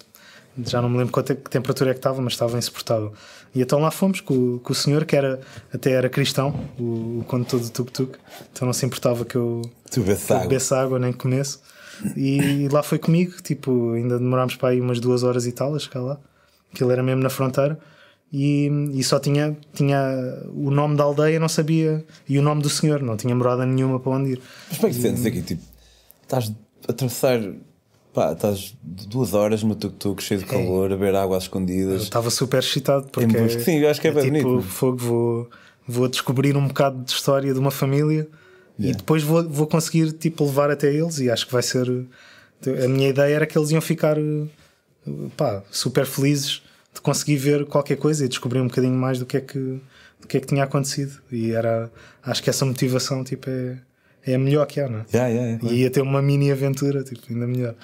já 0.66 0.82
não 0.82 0.88
me 0.88 0.98
lembro 0.98 1.12
quanto, 1.12 1.34
que 1.34 1.50
temperatura 1.50 1.90
é 1.90 1.92
que 1.92 1.98
estava, 1.98 2.20
mas 2.20 2.32
estava 2.32 2.58
insuportável. 2.58 3.12
E 3.54 3.60
então 3.60 3.80
lá 3.80 3.90
fomos 3.90 4.20
com, 4.20 4.58
com 4.58 4.72
o 4.72 4.76
senhor, 4.76 5.04
que 5.04 5.16
era, 5.16 5.40
até 5.72 5.92
era 5.92 6.08
cristão, 6.08 6.54
o, 6.78 7.20
o 7.20 7.24
condutor 7.26 7.60
do 7.60 7.70
tuk-tuk, 7.70 8.18
então 8.52 8.66
não 8.66 8.72
se 8.72 8.86
importava 8.86 9.24
que 9.24 9.36
eu, 9.36 9.62
bebesse 9.96 10.32
água. 10.32 10.42
bebesse 10.46 10.74
água 10.74 10.98
nem 10.98 11.12
comesse. 11.12 11.58
E 12.16 12.68
lá 12.72 12.82
foi 12.82 12.98
comigo, 12.98 13.42
tipo, 13.42 13.92
ainda 13.92 14.18
demorámos 14.18 14.56
para 14.56 14.70
aí 14.70 14.80
umas 14.80 15.00
duas 15.00 15.22
horas 15.22 15.46
e 15.46 15.52
tal 15.52 15.74
a 15.74 15.78
chegar 15.78 16.00
lá, 16.00 16.18
que 16.74 16.82
ele 16.82 16.92
era 16.92 17.02
mesmo 17.02 17.22
na 17.22 17.30
fronteira. 17.30 17.78
E, 18.32 18.70
e 18.92 19.02
só 19.02 19.18
tinha, 19.18 19.56
tinha 19.74 19.98
o 20.54 20.70
nome 20.70 20.96
da 20.96 21.02
aldeia, 21.02 21.40
não 21.40 21.48
sabia, 21.48 22.04
e 22.28 22.38
o 22.38 22.42
nome 22.42 22.62
do 22.62 22.70
senhor, 22.70 23.02
não 23.02 23.16
tinha 23.16 23.34
morada 23.34 23.66
nenhuma 23.66 23.98
para 23.98 24.12
onde 24.12 24.32
ir. 24.32 24.42
Mas 24.68 24.78
como 24.78 24.88
é 24.88 24.90
que 24.92 24.96
te 24.96 25.02
sentes 25.02 25.26
aqui? 25.26 25.42
Tipo, 25.42 25.62
estás 26.22 26.52
a 26.86 26.92
atravessar. 26.92 27.40
Pá, 28.12 28.32
estás 28.32 28.74
duas 28.82 29.34
horas 29.34 29.62
no 29.62 29.76
tuk-tuk 29.76 30.20
cheio 30.20 30.40
de 30.40 30.46
calor, 30.46 30.92
a 30.92 30.96
beber 30.96 31.14
água 31.14 31.36
às 31.36 31.44
Eu 31.44 31.46
escondidas. 31.46 32.02
estava 32.02 32.28
super 32.28 32.58
excitado 32.58 33.06
porque 33.08 33.26
busca- 33.26 33.60
sim, 33.60 33.78
eu 33.78 33.88
acho 33.88 34.00
que 34.00 34.08
é 34.08 34.12
bem 34.12 34.32
tipo, 34.32 34.48
bonito. 34.48 34.62
fogo, 34.68 34.96
vou, 34.96 35.50
vou 35.86 36.08
descobrir 36.08 36.56
um 36.56 36.66
bocado 36.66 37.04
de 37.04 37.10
história 37.12 37.52
de 37.52 37.58
uma 37.58 37.70
família 37.70 38.26
e 38.78 38.82
Yeah. 38.84 38.96
depois 38.98 39.22
vou, 39.22 39.46
vou 39.48 39.66
conseguir 39.66 40.10
tipo, 40.12 40.42
levar 40.44 40.70
até 40.70 40.92
eles 40.92 41.18
e 41.20 41.30
acho 41.30 41.46
que 41.46 41.52
vai 41.52 41.62
ser 41.62 41.86
a 42.84 42.88
minha 42.88 43.08
ideia 43.10 43.34
era 43.36 43.46
que 43.46 43.56
eles 43.56 43.70
iam 43.70 43.80
ficar 43.80 44.16
pá, 45.36 45.62
super 45.70 46.06
felizes 46.06 46.62
de 46.94 47.00
conseguir 47.00 47.36
ver 47.36 47.64
qualquer 47.66 47.96
coisa 47.96 48.24
e 48.24 48.28
descobrir 48.28 48.60
um 48.60 48.66
bocadinho 48.66 48.94
mais 48.94 49.18
do 49.18 49.26
que 49.26 49.36
é 49.36 49.40
que, 49.40 49.58
do 50.20 50.26
que, 50.26 50.36
é 50.36 50.40
que 50.40 50.46
tinha 50.46 50.64
acontecido 50.64 51.20
e 51.30 51.52
era 51.52 51.90
acho 52.22 52.42
que 52.42 52.50
essa 52.50 52.64
motivação 52.64 53.22
tipo, 53.22 53.48
é, 53.48 53.78
é 54.26 54.34
a 54.34 54.38
melhor 54.38 54.66
que 54.66 54.80
há, 54.80 54.88
não 54.88 55.00
é? 55.00 55.04
Yeah, 55.14 55.28
yeah, 55.32 55.50
yeah. 55.62 55.70
E 55.72 55.82
ia 55.82 55.90
ter 55.90 56.00
uma 56.00 56.20
mini 56.22 56.50
aventura, 56.50 57.02
tipo, 57.04 57.20
ainda 57.30 57.46
melhor. 57.46 57.74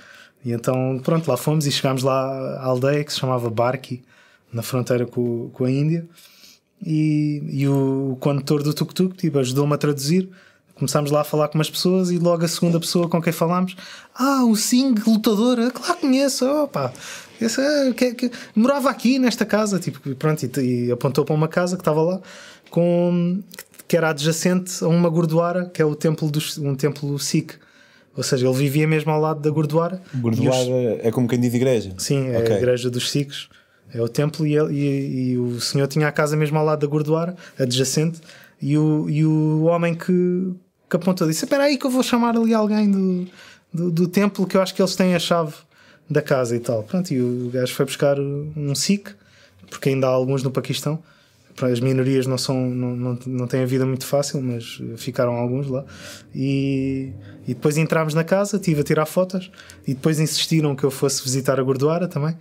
E 0.46 0.52
então, 0.52 1.00
pronto, 1.02 1.28
lá 1.28 1.36
fomos 1.36 1.66
e 1.66 1.72
chegámos 1.72 2.04
lá 2.04 2.14
à 2.60 2.66
aldeia 2.66 3.02
que 3.02 3.12
se 3.12 3.18
chamava 3.18 3.50
Barki, 3.50 4.04
na 4.52 4.62
fronteira 4.62 5.04
com, 5.04 5.50
com 5.52 5.64
a 5.64 5.70
Índia. 5.70 6.06
E, 6.80 7.42
e 7.48 7.66
o 7.66 8.16
condutor 8.20 8.62
do 8.62 8.72
tuk-tuk 8.72 9.16
tipo, 9.16 9.40
ajudou-me 9.40 9.74
a 9.74 9.76
traduzir. 9.76 10.28
Começámos 10.76 11.10
lá 11.10 11.22
a 11.22 11.24
falar 11.24 11.48
com 11.48 11.58
umas 11.58 11.68
pessoas 11.68 12.12
e 12.12 12.18
logo 12.18 12.44
a 12.44 12.48
segunda 12.48 12.78
pessoa 12.78 13.08
com 13.08 13.20
quem 13.20 13.32
falámos, 13.32 13.74
ah, 14.14 14.44
o 14.44 14.54
Singh, 14.54 15.02
lutador, 15.04 15.56
claro 15.72 15.94
que 15.94 16.00
conheço, 16.02 16.46
opa, 16.46 16.92
esse, 17.40 17.60
ah, 17.60 17.92
que, 17.92 18.14
que, 18.14 18.30
morava 18.54 18.88
aqui 18.88 19.18
nesta 19.18 19.44
casa, 19.44 19.80
tipo, 19.80 20.14
pronto, 20.14 20.44
e, 20.44 20.86
e 20.86 20.92
apontou 20.92 21.24
para 21.24 21.34
uma 21.34 21.48
casa 21.48 21.74
que 21.76 21.80
estava 21.80 22.02
lá 22.02 22.20
com 22.70 23.42
que 23.88 23.96
era 23.96 24.10
adjacente 24.10 24.84
a 24.84 24.86
uma 24.86 25.08
gordoara, 25.08 25.64
que 25.64 25.82
é 25.82 25.84
o 25.84 25.96
templo 25.96 26.30
um 26.60 26.76
templo 26.76 27.18
Sikh. 27.18 27.58
Ou 28.16 28.22
seja, 28.22 28.46
ele 28.46 28.56
vivia 28.56 28.88
mesmo 28.88 29.10
ao 29.12 29.20
lado 29.20 29.40
da 29.40 29.50
gordoara. 29.50 30.00
E 30.14 30.48
os- 30.48 31.04
é 31.04 31.10
como 31.10 31.28
quem 31.28 31.38
diz 31.38 31.52
igreja. 31.54 31.92
Sim, 31.98 32.28
é 32.30 32.38
Ok. 32.38 32.54
a 32.54 32.58
igreja 32.58 32.88
dos 32.90 33.10
Sikhs. 33.10 33.48
É 33.92 34.00
o 34.02 34.08
templo 34.08 34.46
e, 34.46 34.56
ele- 34.56 34.74
e- 34.74 35.30
e 35.32 35.38
o 35.38 35.60
senhor 35.60 35.86
tinha 35.86 36.08
a 36.08 36.12
casa 36.12 36.36
mesmo 36.36 36.58
ao 36.58 36.64
lado 36.64 36.80
da 36.80 36.86
gordoara, 36.86 37.36
adjacente, 37.58 38.20
e 38.60 38.76
o, 38.76 39.08
e 39.08 39.24
o 39.24 39.64
homem 39.64 39.94
que, 39.94 40.52
que 40.90 40.96
apontou 40.96 41.26
disse: 41.28 41.44
Espera 41.44 41.64
aí 41.64 41.76
que 41.78 41.86
eu 41.86 41.90
vou 41.90 42.02
chamar 42.02 42.36
ali 42.36 42.52
alguém 42.54 42.90
do, 42.90 43.26
do, 43.72 43.90
do 43.90 44.08
templo 44.08 44.46
que 44.46 44.56
eu 44.56 44.62
acho 44.62 44.74
que 44.74 44.80
eles 44.82 44.96
têm 44.96 45.14
a 45.14 45.18
chave 45.18 45.54
da 46.10 46.20
casa 46.22 46.56
e 46.56 46.58
tal. 46.60 46.82
Pronto, 46.82 47.12
e 47.12 47.20
o 47.20 47.50
gajo 47.52 47.72
foi 47.74 47.84
buscar 47.86 48.18
um 48.18 48.74
Sikh, 48.74 49.10
porque 49.70 49.90
ainda 49.90 50.06
há 50.06 50.10
alguns 50.10 50.42
no 50.42 50.50
Paquistão. 50.50 50.98
As 51.62 51.80
minorias 51.80 52.26
não, 52.26 52.36
são, 52.36 52.54
não, 52.68 52.94
não, 52.96 53.18
não 53.26 53.46
têm 53.46 53.62
a 53.62 53.66
vida 53.66 53.86
muito 53.86 54.04
fácil, 54.06 54.42
mas 54.42 54.80
ficaram 54.96 55.32
alguns 55.34 55.68
lá. 55.68 55.84
E, 56.34 57.12
e 57.48 57.54
depois 57.54 57.76
entramos 57.78 58.12
na 58.14 58.24
casa, 58.24 58.56
estive 58.56 58.80
a 58.80 58.84
tirar 58.84 59.06
fotos, 59.06 59.50
e 59.86 59.94
depois 59.94 60.20
insistiram 60.20 60.76
que 60.76 60.84
eu 60.84 60.90
fosse 60.90 61.22
visitar 61.22 61.58
a 61.58 61.62
gordoara 61.62 62.06
também. 62.08 62.36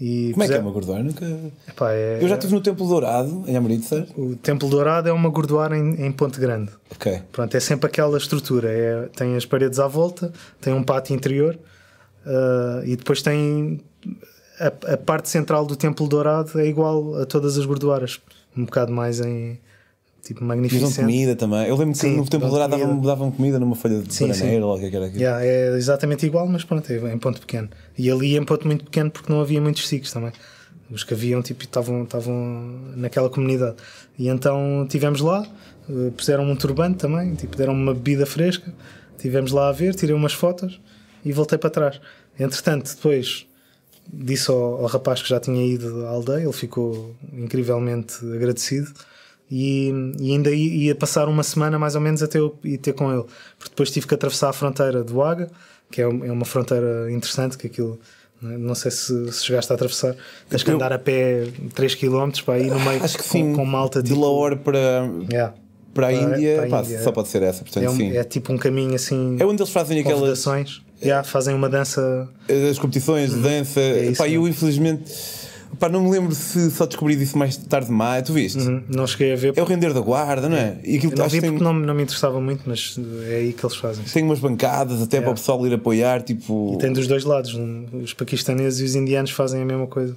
E 0.00 0.30
Como 0.32 0.42
é 0.42 0.46
que 0.46 0.52
é 0.52 0.56
puser- 0.56 0.62
uma 0.62 0.70
gordoar? 0.72 1.02
Nunca... 1.04 1.24
Epá, 1.68 1.92
é- 1.92 2.18
Eu 2.20 2.28
já 2.28 2.34
estive 2.36 2.54
no 2.54 2.60
Templo 2.60 2.88
Dourado, 2.88 3.44
em 3.46 3.56
Amritsar. 3.56 4.06
O 4.16 4.34
Templo 4.36 4.68
Dourado 4.68 5.08
é 5.08 5.12
uma 5.12 5.28
gordoara 5.28 5.76
em, 5.76 6.06
em 6.06 6.10
Ponte 6.12 6.40
Grande. 6.40 6.70
Ok. 6.90 7.20
Pronto, 7.30 7.56
é 7.56 7.60
sempre 7.60 7.86
aquela 7.86 8.16
estrutura. 8.18 8.68
É, 8.70 9.08
tem 9.14 9.36
as 9.36 9.44
paredes 9.44 9.78
à 9.78 9.86
volta, 9.86 10.32
tem 10.60 10.72
um 10.72 10.82
pátio 10.82 11.14
interior 11.14 11.58
ah, 12.26 12.82
e 12.84 12.96
depois 12.96 13.22
tem 13.22 13.80
a, 14.58 14.92
a 14.94 14.96
parte 14.96 15.28
central 15.28 15.66
do 15.66 15.76
Templo 15.76 16.08
Dourado 16.08 16.58
é 16.60 16.66
igual 16.66 17.16
a 17.20 17.26
todas 17.26 17.56
as 17.58 17.64
gordoaras, 17.66 18.20
um 18.56 18.64
bocado 18.64 18.92
mais 18.92 19.20
em 19.20 19.58
tipo 20.22 20.44
magnificente. 20.44 20.94
comida 20.96 21.34
também. 21.34 21.66
Eu 21.66 21.76
lembro 21.76 21.92
que 21.92 21.98
Sim, 21.98 22.16
no 22.16 22.24
Templo 22.24 22.40
dão 22.40 22.50
Dourado 22.50 22.70
davam, 22.70 22.88
comida. 22.88 23.06
davam 23.06 23.30
comida 23.30 23.58
numa 23.58 23.74
folha 23.74 24.00
de 24.00 24.14
Sim, 24.14 24.28
bananeira, 24.28 24.64
ou 24.66 24.76
o 24.76 24.78
que 24.78 24.86
é 24.86 24.90
que 24.90 24.96
era 24.96 25.06
aquilo. 25.06 25.20
Yeah, 25.20 25.44
é 25.44 25.76
exatamente 25.76 26.24
igual, 26.26 26.46
mas 26.46 26.62
pronto, 26.64 26.90
é 26.92 27.12
em 27.12 27.18
ponto 27.18 27.40
pequeno. 27.40 27.68
E 27.98 28.10
ali 28.10 28.36
em 28.36 28.44
ponto 28.44 28.66
muito 28.66 28.84
pequeno 28.84 29.10
porque 29.10 29.32
não 29.32 29.40
havia 29.40 29.60
muitos 29.60 29.88
sikhs 29.88 30.12
também. 30.12 30.32
Os 30.90 31.02
que 31.04 31.14
haviam 31.14 31.42
tipo, 31.42 31.62
estavam, 31.64 32.04
estavam 32.04 32.34
naquela 32.94 33.28
comunidade. 33.30 33.76
E 34.18 34.28
então 34.28 34.86
tivemos 34.88 35.20
lá, 35.20 35.44
eh, 35.88 36.10
puseram 36.16 36.44
um 36.44 36.54
turbante 36.54 36.98
também, 36.98 37.34
tipo, 37.34 37.56
deram 37.56 37.72
uma 37.72 37.94
bebida 37.94 38.26
fresca, 38.26 38.72
tivemos 39.18 39.50
lá 39.52 39.70
a 39.70 39.72
ver, 39.72 39.94
tirei 39.94 40.14
umas 40.14 40.34
fotos 40.34 40.80
e 41.24 41.32
voltei 41.32 41.56
para 41.58 41.70
trás. 41.70 42.00
Entretanto, 42.38 42.94
depois 42.94 43.46
disse 44.12 44.50
ao, 44.50 44.56
ao 44.82 44.86
rapaz 44.86 45.20
que 45.22 45.28
já 45.28 45.38
tinha 45.38 45.64
ido 45.64 46.06
à 46.06 46.10
aldeia, 46.10 46.44
ele 46.44 46.52
ficou 46.52 47.14
incrivelmente 47.32 48.14
agradecido. 48.34 48.90
E, 49.50 49.92
e 50.18 50.32
ainda 50.32 50.50
ia, 50.50 50.94
passar 50.94 51.28
uma 51.28 51.42
semana 51.42 51.78
mais 51.78 51.94
ou 51.94 52.00
menos 52.00 52.22
até 52.22 52.38
eu 52.38 52.56
ir 52.64 52.78
ter 52.78 52.94
com 52.94 53.12
ele, 53.12 53.24
porque 53.58 53.68
depois 53.70 53.90
tive 53.90 54.06
que 54.06 54.14
atravessar 54.14 54.48
a 54.48 54.52
fronteira 54.52 55.04
do 55.04 55.22
Aga, 55.22 55.50
que 55.90 56.00
é, 56.00 56.04
é 56.04 56.08
uma 56.08 56.46
fronteira 56.46 57.10
interessante. 57.12 57.58
Que 57.58 57.66
aquilo 57.66 58.00
não 58.40 58.50
é? 58.50 58.56
não 58.56 58.74
sei 58.74 58.90
se, 58.90 59.30
se 59.30 59.44
chegaste 59.44 59.70
a 59.70 59.74
atravessar, 59.74 60.16
tens 60.48 60.62
que 60.62 60.70
Eu- 60.70 60.76
andar 60.76 60.90
a 60.92 60.98
pé 60.98 61.48
3 61.74 61.94
km 61.96 62.30
para 62.46 62.58
ir 62.60 62.70
no 62.70 62.80
meio 62.80 63.04
Acho 63.04 63.18
que 63.18 63.24
com, 63.24 63.28
sim. 63.28 63.52
com 63.52 63.64
malta 63.66 64.02
de 64.02 64.08
tipo. 64.08 64.20
Lahore 64.22 64.56
para, 64.56 65.06
Yeah. 65.30 65.54
para 65.92 66.06
a 66.06 66.12
Índia, 66.14 66.56
para 66.56 66.66
a 66.66 66.70
pá, 66.70 66.80
Índia, 66.82 67.02
só 67.02 67.10
é. 67.10 67.12
pode 67.12 67.28
ser 67.28 67.42
essa. 67.42 67.62
Portanto, 67.62 67.84
É, 67.84 67.90
um- 67.90 68.12
é 68.14 68.24
tipo 68.24 68.52
um 68.54 68.56
caminho 68.56 68.94
assim. 68.94 69.36
É 69.38 69.44
onde 69.44 69.60
eles 69.60 69.72
fazem 69.72 70.00
aquelas. 70.00 70.42
Yeah, 71.02 71.22
fazem 71.26 71.54
uma 71.54 71.68
dança. 71.68 72.28
as 72.70 72.78
competições 72.78 73.30
de 73.30 73.40
dança. 73.40 73.80
É 73.80 74.06
isso 74.10 74.18
pá, 74.18 74.28
eu 74.28 74.46
infelizmente 74.46 75.10
pá, 75.78 75.88
não 75.88 76.04
me 76.04 76.10
lembro 76.10 76.34
se 76.34 76.70
só 76.70 76.86
descobri 76.86 77.16
disso 77.16 77.36
mais 77.36 77.56
tarde 77.56 77.86
demais. 77.88 78.22
Tu 78.24 78.32
viste? 78.32 78.58
Uhum, 78.58 78.82
Não 78.88 79.06
cheguei 79.06 79.32
a 79.32 79.36
ver. 79.36 79.52
É 79.56 79.62
o 79.62 79.64
render 79.64 79.92
da 79.92 80.00
guarda, 80.00 80.48
não 80.48 80.56
é? 80.56 80.76
E 80.84 80.96
aquilo 80.98 81.12
Eu 81.12 81.18
não 81.18 81.28
vi 81.28 81.36
que 81.36 81.40
tem, 81.40 81.50
porque 81.50 81.64
não, 81.64 81.72
não 81.72 81.94
me 81.94 82.02
interessava 82.02 82.40
muito, 82.40 82.62
mas 82.66 82.96
é 83.28 83.36
aí 83.36 83.52
que 83.52 83.64
eles 83.64 83.76
fazem. 83.76 84.04
tem 84.04 84.22
umas 84.22 84.38
bancadas 84.38 85.02
até 85.02 85.20
para 85.20 85.30
o 85.30 85.34
pessoal 85.34 85.66
ir 85.66 85.72
apoiar. 85.74 86.22
Tipo, 86.22 86.74
E 86.74 86.78
tem 86.78 86.92
dos 86.92 87.06
dois 87.06 87.24
lados. 87.24 87.58
Os 87.92 88.14
paquistaneses 88.14 88.80
e 88.80 88.84
os 88.84 88.94
indianos 88.94 89.30
fazem 89.30 89.60
a 89.62 89.64
mesma 89.64 89.86
coisa. 89.86 90.16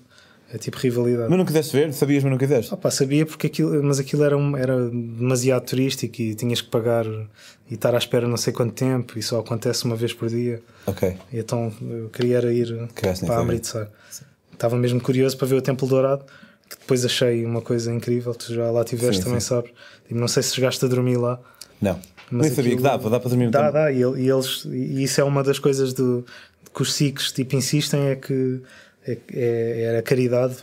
É 0.55 0.57
tipo 0.57 0.77
rivalidade. 0.77 1.27
mas 1.29 1.37
não 1.37 1.45
quiseste 1.45 1.75
ver? 1.75 1.91
Sabias, 1.93 2.23
mas 2.23 2.31
não 2.31 2.37
quiseste? 2.37 2.73
Opa, 2.73 2.89
sabia 2.89 3.25
porque 3.25 3.47
aquilo, 3.47 3.83
mas 3.83 3.99
aquilo 3.99 4.23
era, 4.23 4.37
um- 4.37 4.55
era 4.55 4.89
demasiado 4.89 5.65
turístico 5.65 6.21
e 6.21 6.33
tinhas 6.33 6.61
que 6.61 6.69
pagar 6.69 7.05
e 7.69 7.73
estar 7.73 7.93
à 7.93 7.97
espera 7.97 8.25
não 8.25 8.37
sei 8.37 8.53
quanto 8.53 8.73
tempo 8.73 9.19
e 9.19 9.21
só 9.21 9.39
acontece 9.41 9.83
uma 9.83 9.97
vez 9.97 10.13
por 10.13 10.29
dia. 10.29 10.61
Ok. 10.85 11.17
E 11.33 11.39
então 11.39 11.73
eu 11.81 12.07
queria 12.09 12.37
era 12.37 12.53
ir 12.53 12.87
Queres 12.95 13.19
para. 13.19 13.37
Amritsar. 13.39 13.89
Estava 14.53 14.77
mesmo 14.77 15.01
curioso 15.01 15.37
para 15.37 15.47
ver 15.47 15.55
o 15.55 15.61
Templo 15.61 15.85
Dourado, 15.85 16.23
que 16.69 16.77
depois 16.79 17.03
achei 17.03 17.43
uma 17.45 17.61
coisa 17.61 17.93
incrível. 17.93 18.33
Tu 18.33 18.53
já 18.53 18.71
lá 18.71 18.81
estiveste 18.83 19.21
também, 19.23 19.41
sim. 19.41 19.47
sabes? 19.47 19.71
E 20.09 20.13
não 20.13 20.29
sei 20.29 20.41
se 20.41 20.55
chegaste 20.55 20.85
a 20.85 20.87
dormir 20.87 21.17
lá. 21.17 21.37
Não. 21.81 21.99
Mas 22.31 22.47
Nem 22.47 22.55
sabia 22.55 22.75
que 22.77 22.81
dava, 22.81 23.09
dá 23.09 23.19
para 23.19 23.29
dormir 23.29 23.49
Dá, 23.49 23.69
dá, 23.69 23.91
e, 23.91 23.97
e 23.99 24.29
eles, 24.29 24.63
e 24.65 25.03
isso 25.03 25.19
é 25.19 25.23
uma 25.25 25.43
das 25.43 25.59
coisas 25.59 25.91
do, 25.93 26.25
que 26.73 26.81
os 26.81 26.93
Sikhs 26.93 27.31
tipo, 27.33 27.55
insistem: 27.57 28.07
é 28.07 28.15
que 28.15 28.61
é, 29.07 29.17
é, 29.33 29.81
é 29.95 29.97
a 29.97 30.01
caridade. 30.01 30.55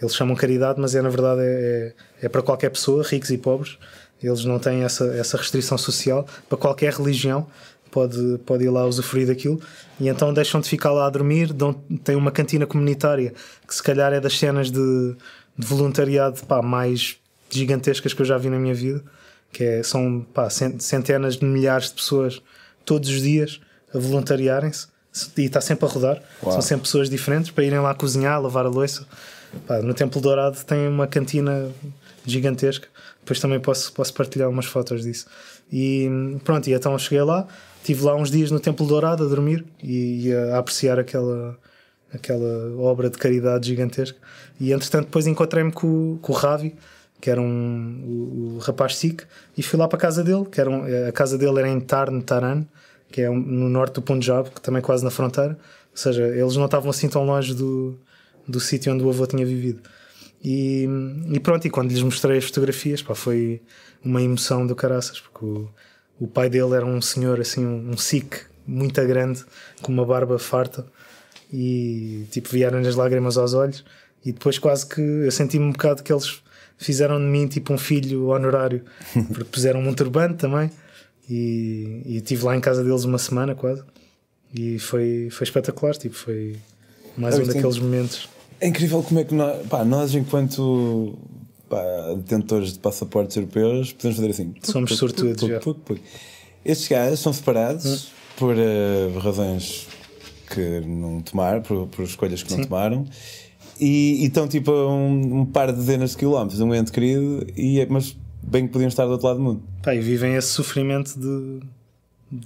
Eles 0.00 0.14
chamam 0.14 0.36
caridade, 0.36 0.80
mas 0.80 0.94
é 0.94 1.02
na 1.02 1.08
verdade 1.08 1.40
é, 1.42 1.92
é, 2.22 2.26
é 2.26 2.28
para 2.28 2.42
qualquer 2.42 2.70
pessoa, 2.70 3.02
ricos 3.02 3.30
e 3.30 3.38
pobres. 3.38 3.78
Eles 4.22 4.44
não 4.44 4.58
têm 4.58 4.82
essa, 4.82 5.04
essa 5.14 5.36
restrição 5.36 5.78
social 5.78 6.26
para 6.48 6.58
qualquer 6.58 6.92
religião. 6.92 7.46
Pode, 7.90 8.38
pode 8.44 8.64
ir 8.64 8.68
lá 8.68 8.84
usufruir 8.84 9.26
daquilo 9.26 9.58
e 9.98 10.08
então 10.08 10.34
deixam 10.34 10.60
de 10.60 10.68
ficar 10.68 10.92
lá 10.92 11.06
a 11.06 11.10
dormir. 11.10 11.54
Dão, 11.54 11.72
tem 12.04 12.16
uma 12.16 12.30
cantina 12.30 12.66
comunitária 12.66 13.32
que, 13.66 13.74
se 13.74 13.82
calhar, 13.82 14.12
é 14.12 14.20
das 14.20 14.38
cenas 14.38 14.70
de, 14.70 15.16
de 15.56 15.66
voluntariado 15.66 16.38
pá, 16.46 16.60
mais 16.60 17.16
gigantescas 17.48 18.12
que 18.12 18.20
eu 18.20 18.26
já 18.26 18.36
vi 18.36 18.50
na 18.50 18.58
minha 18.58 18.74
vida 18.74 19.02
que 19.50 19.82
são 19.82 20.20
pá, 20.34 20.50
cen- 20.50 20.78
centenas 20.78 21.36
de 21.36 21.46
milhares 21.46 21.88
de 21.88 21.94
pessoas 21.94 22.42
todos 22.84 23.08
os 23.08 23.22
dias 23.22 23.58
a 23.94 23.98
voluntariarem-se 23.98 24.88
e 25.36 25.42
está 25.44 25.60
sempre 25.60 25.86
a 25.86 25.88
rodar. 25.88 26.22
Uau. 26.42 26.52
São 26.52 26.60
sempre 26.62 26.82
pessoas 26.84 27.08
diferentes 27.10 27.50
para 27.50 27.64
irem 27.64 27.78
lá 27.80 27.94
cozinhar, 27.94 28.40
lavar 28.40 28.66
a 28.66 28.68
louça. 28.68 29.06
Pá, 29.66 29.80
no 29.80 29.94
Templo 29.94 30.20
Dourado 30.20 30.58
tem 30.64 30.86
uma 30.88 31.06
cantina 31.06 31.68
gigantesca. 32.26 32.88
Depois 33.20 33.40
também 33.40 33.60
posso, 33.60 33.92
posso 33.92 34.12
partilhar 34.14 34.48
umas 34.48 34.66
fotos 34.66 35.02
disso. 35.02 35.26
E 35.72 36.08
pronto, 36.44 36.66
e 36.68 36.72
então 36.72 36.92
eu 36.92 36.98
cheguei 36.98 37.22
lá, 37.22 37.46
estive 37.78 38.02
lá 38.02 38.14
uns 38.14 38.30
dias 38.30 38.50
no 38.50 38.58
Templo 38.60 38.86
Dourado 38.86 39.24
a 39.24 39.28
dormir 39.28 39.64
e, 39.82 40.28
e 40.28 40.34
a 40.34 40.58
apreciar 40.58 40.98
aquela, 40.98 41.58
aquela 42.12 42.74
obra 42.78 43.10
de 43.10 43.18
caridade 43.18 43.68
gigantesca. 43.68 44.18
E 44.60 44.72
entretanto, 44.72 45.04
depois 45.06 45.26
encontrei-me 45.26 45.70
com, 45.72 45.86
o- 46.14 46.18
com 46.22 46.32
o 46.32 46.36
Ravi, 46.36 46.74
que 47.20 47.28
era 47.30 47.40
um, 47.40 48.02
o, 48.04 48.54
o 48.56 48.58
rapaz 48.58 48.96
Sikh, 48.96 49.22
e 49.56 49.62
fui 49.62 49.78
lá 49.78 49.86
para 49.88 49.98
a 49.98 50.00
casa 50.00 50.22
dele, 50.24 50.46
que 50.50 50.60
era 50.60 50.70
um- 50.70 50.84
a 51.08 51.12
casa 51.12 51.36
dele 51.36 51.58
era 51.58 51.68
em 51.68 51.80
Tarn 51.80 52.20
Taran, 52.22 52.64
que 53.10 53.22
é 53.22 53.28
no 53.28 53.68
norte 53.68 53.94
do 53.94 54.02
Punjab, 54.02 54.50
que 54.50 54.60
também 54.60 54.80
é 54.80 54.82
quase 54.82 55.04
na 55.04 55.10
fronteira. 55.10 55.58
Ou 55.90 55.96
seja, 55.96 56.26
eles 56.26 56.56
não 56.56 56.66
estavam 56.66 56.90
assim 56.90 57.08
tão 57.08 57.24
longe 57.24 57.54
do, 57.54 57.98
do 58.46 58.60
sítio 58.60 58.92
onde 58.92 59.02
o 59.02 59.08
avô 59.08 59.26
tinha 59.26 59.44
vivido. 59.44 59.80
E, 60.42 60.88
e 61.32 61.40
pronto, 61.40 61.66
e 61.66 61.70
quando 61.70 61.90
lhes 61.90 62.02
mostrei 62.02 62.38
as 62.38 62.44
fotografias, 62.44 63.02
pá, 63.02 63.14
foi 63.14 63.60
uma 64.04 64.22
emoção 64.22 64.66
do 64.66 64.74
caraças, 64.74 65.20
porque 65.20 65.44
o, 65.44 65.68
o 66.20 66.28
pai 66.28 66.48
dele 66.48 66.74
era 66.74 66.86
um 66.86 67.00
senhor 67.00 67.40
assim, 67.40 67.66
um, 67.66 67.90
um 67.90 67.96
Sikh 67.96 68.46
muito 68.66 69.04
grande, 69.06 69.44
com 69.82 69.90
uma 69.90 70.04
barba 70.04 70.38
farta, 70.38 70.86
e 71.52 72.26
tipo 72.30 72.48
vieram 72.50 72.78
as 72.78 72.94
lágrimas 72.94 73.36
aos 73.36 73.54
olhos, 73.54 73.84
e 74.24 74.32
depois 74.32 74.58
quase 74.58 74.86
que 74.86 75.00
eu 75.00 75.30
senti-me 75.32 75.64
um 75.64 75.72
bocado 75.72 76.02
que 76.02 76.12
eles 76.12 76.42
fizeram 76.76 77.18
de 77.18 77.26
mim 77.26 77.46
tipo 77.48 77.72
um 77.72 77.78
filho 77.78 78.28
honorário, 78.28 78.84
porque 79.28 79.44
puseram 79.44 79.80
um 79.80 79.94
turbante 79.94 80.34
também, 80.34 80.70
e, 81.28 82.02
e 82.06 82.16
estive 82.16 82.44
lá 82.44 82.56
em 82.56 82.60
casa 82.60 82.82
deles 82.82 83.04
uma 83.04 83.18
semana 83.18 83.54
quase, 83.54 83.82
e 84.54 84.78
foi, 84.78 85.28
foi 85.30 85.44
espetacular, 85.44 85.94
tipo, 85.96 86.14
foi 86.14 86.56
mais 87.16 87.38
É, 87.38 87.42
um 87.42 87.46
daqueles 87.46 87.78
momentos. 87.78 88.28
É 88.60 88.66
incrível 88.68 89.02
como 89.02 89.20
é 89.20 89.24
que 89.24 89.34
nós, 89.34 89.66
pá, 89.66 89.84
nós 89.84 90.14
enquanto 90.14 91.16
pá, 91.68 91.82
detentores 92.16 92.72
de 92.72 92.78
passaportes 92.78 93.36
europeus, 93.36 93.92
podemos 93.92 94.16
fazer 94.16 94.30
assim. 94.30 94.54
Somos 94.62 94.96
sortudos. 94.96 95.42
Estes 96.64 96.88
gajos 96.88 97.20
são 97.20 97.32
separados 97.32 98.08
por 98.36 98.54
eh, 98.56 99.08
razões 99.22 99.86
que 100.50 100.80
não 100.80 101.20
tomaram, 101.20 101.62
por, 101.62 101.86
por 101.88 102.04
escolhas 102.04 102.42
que 102.42 102.50
não 102.56 102.64
tomaram. 102.64 103.06
E 103.80 104.22
e 104.22 104.26
estão 104.26 104.48
tipo 104.48 104.70
a 104.72 104.92
um, 104.92 105.40
um 105.40 105.46
par 105.46 105.70
de 105.70 105.78
dezenas 105.78 106.10
de 106.10 106.16
quilómetros 106.16 106.60
um 106.60 106.74
ente 106.74 106.90
querido, 106.90 107.46
e, 107.56 107.80
é- 107.80 107.86
mas 107.86 108.16
bem 108.42 108.66
que 108.66 108.72
podiam 108.72 108.88
estar 108.88 109.04
do 109.04 109.12
outro 109.12 109.26
lado 109.26 109.36
do 109.38 109.42
mundo. 109.42 109.62
Pá, 109.82 109.94
e 109.94 110.00
vivem 110.00 110.34
esse 110.34 110.48
sofrimento 110.48 111.18
de, 111.18 111.60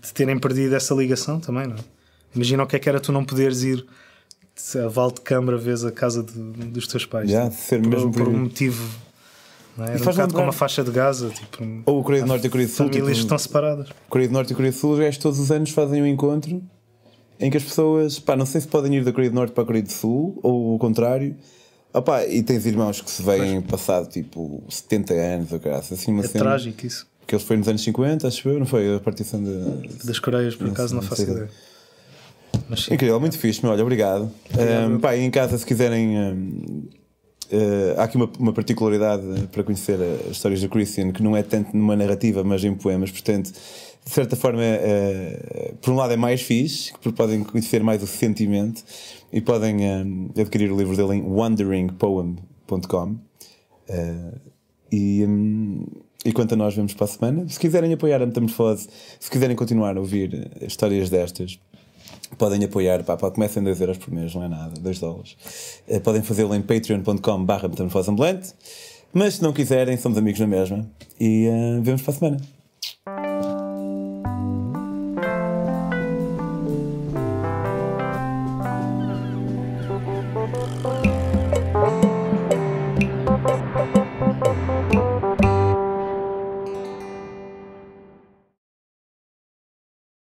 de 0.00 0.12
terem 0.12 0.38
perdido 0.38 0.74
essa 0.74 0.94
ligação 0.94 1.38
também, 1.40 1.66
não 1.66 1.76
é? 1.76 1.80
Imagina 2.34 2.62
o 2.62 2.66
que 2.66 2.76
é 2.76 2.78
que 2.78 2.88
era 2.88 2.98
tu 3.00 3.12
não 3.12 3.24
poderes 3.24 3.62
ir 3.62 3.84
a 4.84 4.88
Val 4.88 5.10
de 5.10 5.20
Câmara 5.20 5.58
vez 5.58 5.84
a 5.84 5.92
casa 5.92 6.22
de- 6.22 6.32
dos 6.32 6.86
teus 6.86 7.04
pais. 7.04 7.30
Já, 7.30 7.50
ser 7.50 7.80
por, 7.82 7.88
mesmo 7.90 8.12
por 8.12 8.24
por- 8.24 8.28
um 8.34 8.38
motivo. 8.40 8.88
Não 9.76 9.84
é? 9.86 9.90
Era 9.94 10.02
um 10.02 10.04
bocado 10.04 10.34
como 10.34 10.48
a 10.48 10.52
faixa 10.52 10.82
de 10.84 10.90
Gaza, 10.90 11.30
tipo, 11.30 11.62
Ou 11.86 12.00
a 12.00 12.04
Coreia 12.04 12.22
do 12.24 12.28
Norte 12.28 12.44
e 12.44 12.46
a 12.46 12.50
Coreia 12.50 12.68
do 12.68 12.72
Sul. 12.72 12.86
famílias 12.86 13.04
que 13.06 13.12
Tipo, 13.14 13.20
estão 13.24 13.38
separadas. 13.38 13.88
Coreia 14.08 14.28
do 14.28 14.32
Norte 14.34 14.52
e 14.52 14.54
Coreia 14.56 14.72
do 14.72 14.78
Sul, 14.78 14.92
os 14.98 15.18
todos 15.18 15.38
os 15.38 15.50
anos 15.50 15.70
fazem 15.70 16.02
um 16.02 16.06
encontro 16.06 16.62
em 17.40 17.50
que 17.50 17.56
as 17.56 17.62
pessoas, 17.64 18.18
pá, 18.18 18.36
não 18.36 18.46
sei 18.46 18.60
se 18.60 18.68
podem 18.68 18.94
ir 18.96 19.04
da 19.04 19.12
Coreia 19.12 19.30
do 19.30 19.34
Norte 19.34 19.52
para 19.52 19.62
a 19.64 19.66
Coreia 19.66 19.82
do 19.82 19.90
Sul 19.92 20.38
ou 20.42 20.74
o 20.74 20.78
contrário. 20.78 21.34
Opá, 21.94 22.24
e 22.26 22.42
tens 22.42 22.64
irmãos 22.64 23.00
que 23.00 23.10
se 23.10 23.22
veem 23.22 23.60
passado 23.60 24.08
tipo 24.08 24.62
70 24.68 25.12
anos 25.14 25.52
ou 25.52 25.58
graça, 25.58 25.94
assim 25.94 26.10
uma 26.12 26.24
É 26.24 26.28
cena. 26.28 26.44
trágico 26.44 26.86
isso. 26.86 27.06
Que 27.26 27.34
eles 27.34 27.44
foi 27.44 27.56
nos 27.56 27.68
anos 27.68 27.82
50, 27.82 28.26
acho 28.26 28.48
eu, 28.48 28.58
não 28.58 28.66
foi? 28.66 28.96
A 28.96 29.00
partição 29.00 29.42
de. 29.42 29.88
Das 30.04 30.18
Coreias, 30.18 30.56
por 30.56 30.68
acaso, 30.68 30.94
não 30.94 31.02
não 31.02 31.08
faço 31.08 31.22
ideia. 31.22 31.48
Mas 32.68 32.84
sim. 32.84 32.94
Incrível, 32.94 33.18
muito 33.20 33.38
fixe, 33.38 33.62
meu, 33.62 33.72
olha, 33.72 33.82
obrigado. 33.82 34.30
Um, 34.88 34.98
pá, 34.98 35.14
e 35.16 35.20
em 35.22 35.30
casa, 35.30 35.56
se 35.58 35.64
quiserem. 35.66 36.18
um, 36.18 36.82
uh, 37.52 38.00
há 38.00 38.04
aqui 38.04 38.16
uma, 38.16 38.30
uma 38.38 38.52
particularidade 38.52 39.22
para 39.52 39.62
conhecer 39.62 39.98
as 40.28 40.32
histórias 40.32 40.60
do 40.60 40.68
Christian, 40.68 41.12
que 41.12 41.22
não 41.22 41.36
é 41.36 41.42
tanto 41.42 41.76
numa 41.76 41.94
narrativa, 41.94 42.42
mas 42.42 42.64
em 42.64 42.74
poemas, 42.74 43.10
portanto, 43.10 43.52
de 43.52 44.10
certa 44.10 44.34
forma, 44.34 44.62
uh, 44.62 45.76
por 45.76 45.92
um 45.92 45.96
lado 45.96 46.12
é 46.12 46.16
mais 46.16 46.42
fixe, 46.42 46.92
porque 46.92 47.12
podem 47.12 47.44
conhecer 47.44 47.82
mais 47.82 48.02
o 48.02 48.06
sentimento 48.06 48.82
e 49.32 49.40
podem 49.40 49.76
um, 49.80 50.30
adquirir 50.38 50.72
o 50.72 50.76
livro 50.76 50.96
dele 50.96 51.14
em 51.18 51.22
wanderingpoem.com. 51.22 53.16
Uh, 53.88 54.40
e, 54.90 55.24
um, 55.24 55.86
e 56.24 56.32
quanto 56.32 56.54
a 56.54 56.56
nós, 56.56 56.74
vemos 56.74 56.94
para 56.94 57.04
a 57.04 57.08
semana. 57.08 57.48
Se 57.48 57.58
quiserem 57.58 57.92
apoiar 57.92 58.20
a 58.20 58.26
Metamorfose, 58.26 58.88
se 59.18 59.30
quiserem 59.30 59.56
continuar 59.56 59.96
a 59.96 60.00
ouvir 60.00 60.50
histórias 60.60 61.08
destas, 61.08 61.58
podem 62.36 62.64
apoiar, 62.64 63.02
pá, 63.04 63.16
pá, 63.16 63.30
comecem 63.30 63.62
2 63.62 63.80
euros 63.80 63.98
por 63.98 64.12
mês, 64.12 64.34
não 64.34 64.42
é 64.42 64.48
nada, 64.48 64.80
2 64.80 64.98
dólares. 64.98 65.36
Eh, 65.88 66.00
podem 66.00 66.22
fazê-lo 66.22 66.54
em 66.54 66.62
patreon.com. 66.62 67.46
Mas 69.12 69.34
se 69.34 69.42
não 69.42 69.52
quiserem, 69.52 69.96
somos 69.96 70.16
amigos 70.16 70.40
na 70.40 70.46
mesma. 70.46 70.86
E 71.20 71.46
eh, 71.46 71.80
vemos 71.82 72.02
para 72.02 72.12
a 72.12 72.16
semana. 72.16 72.61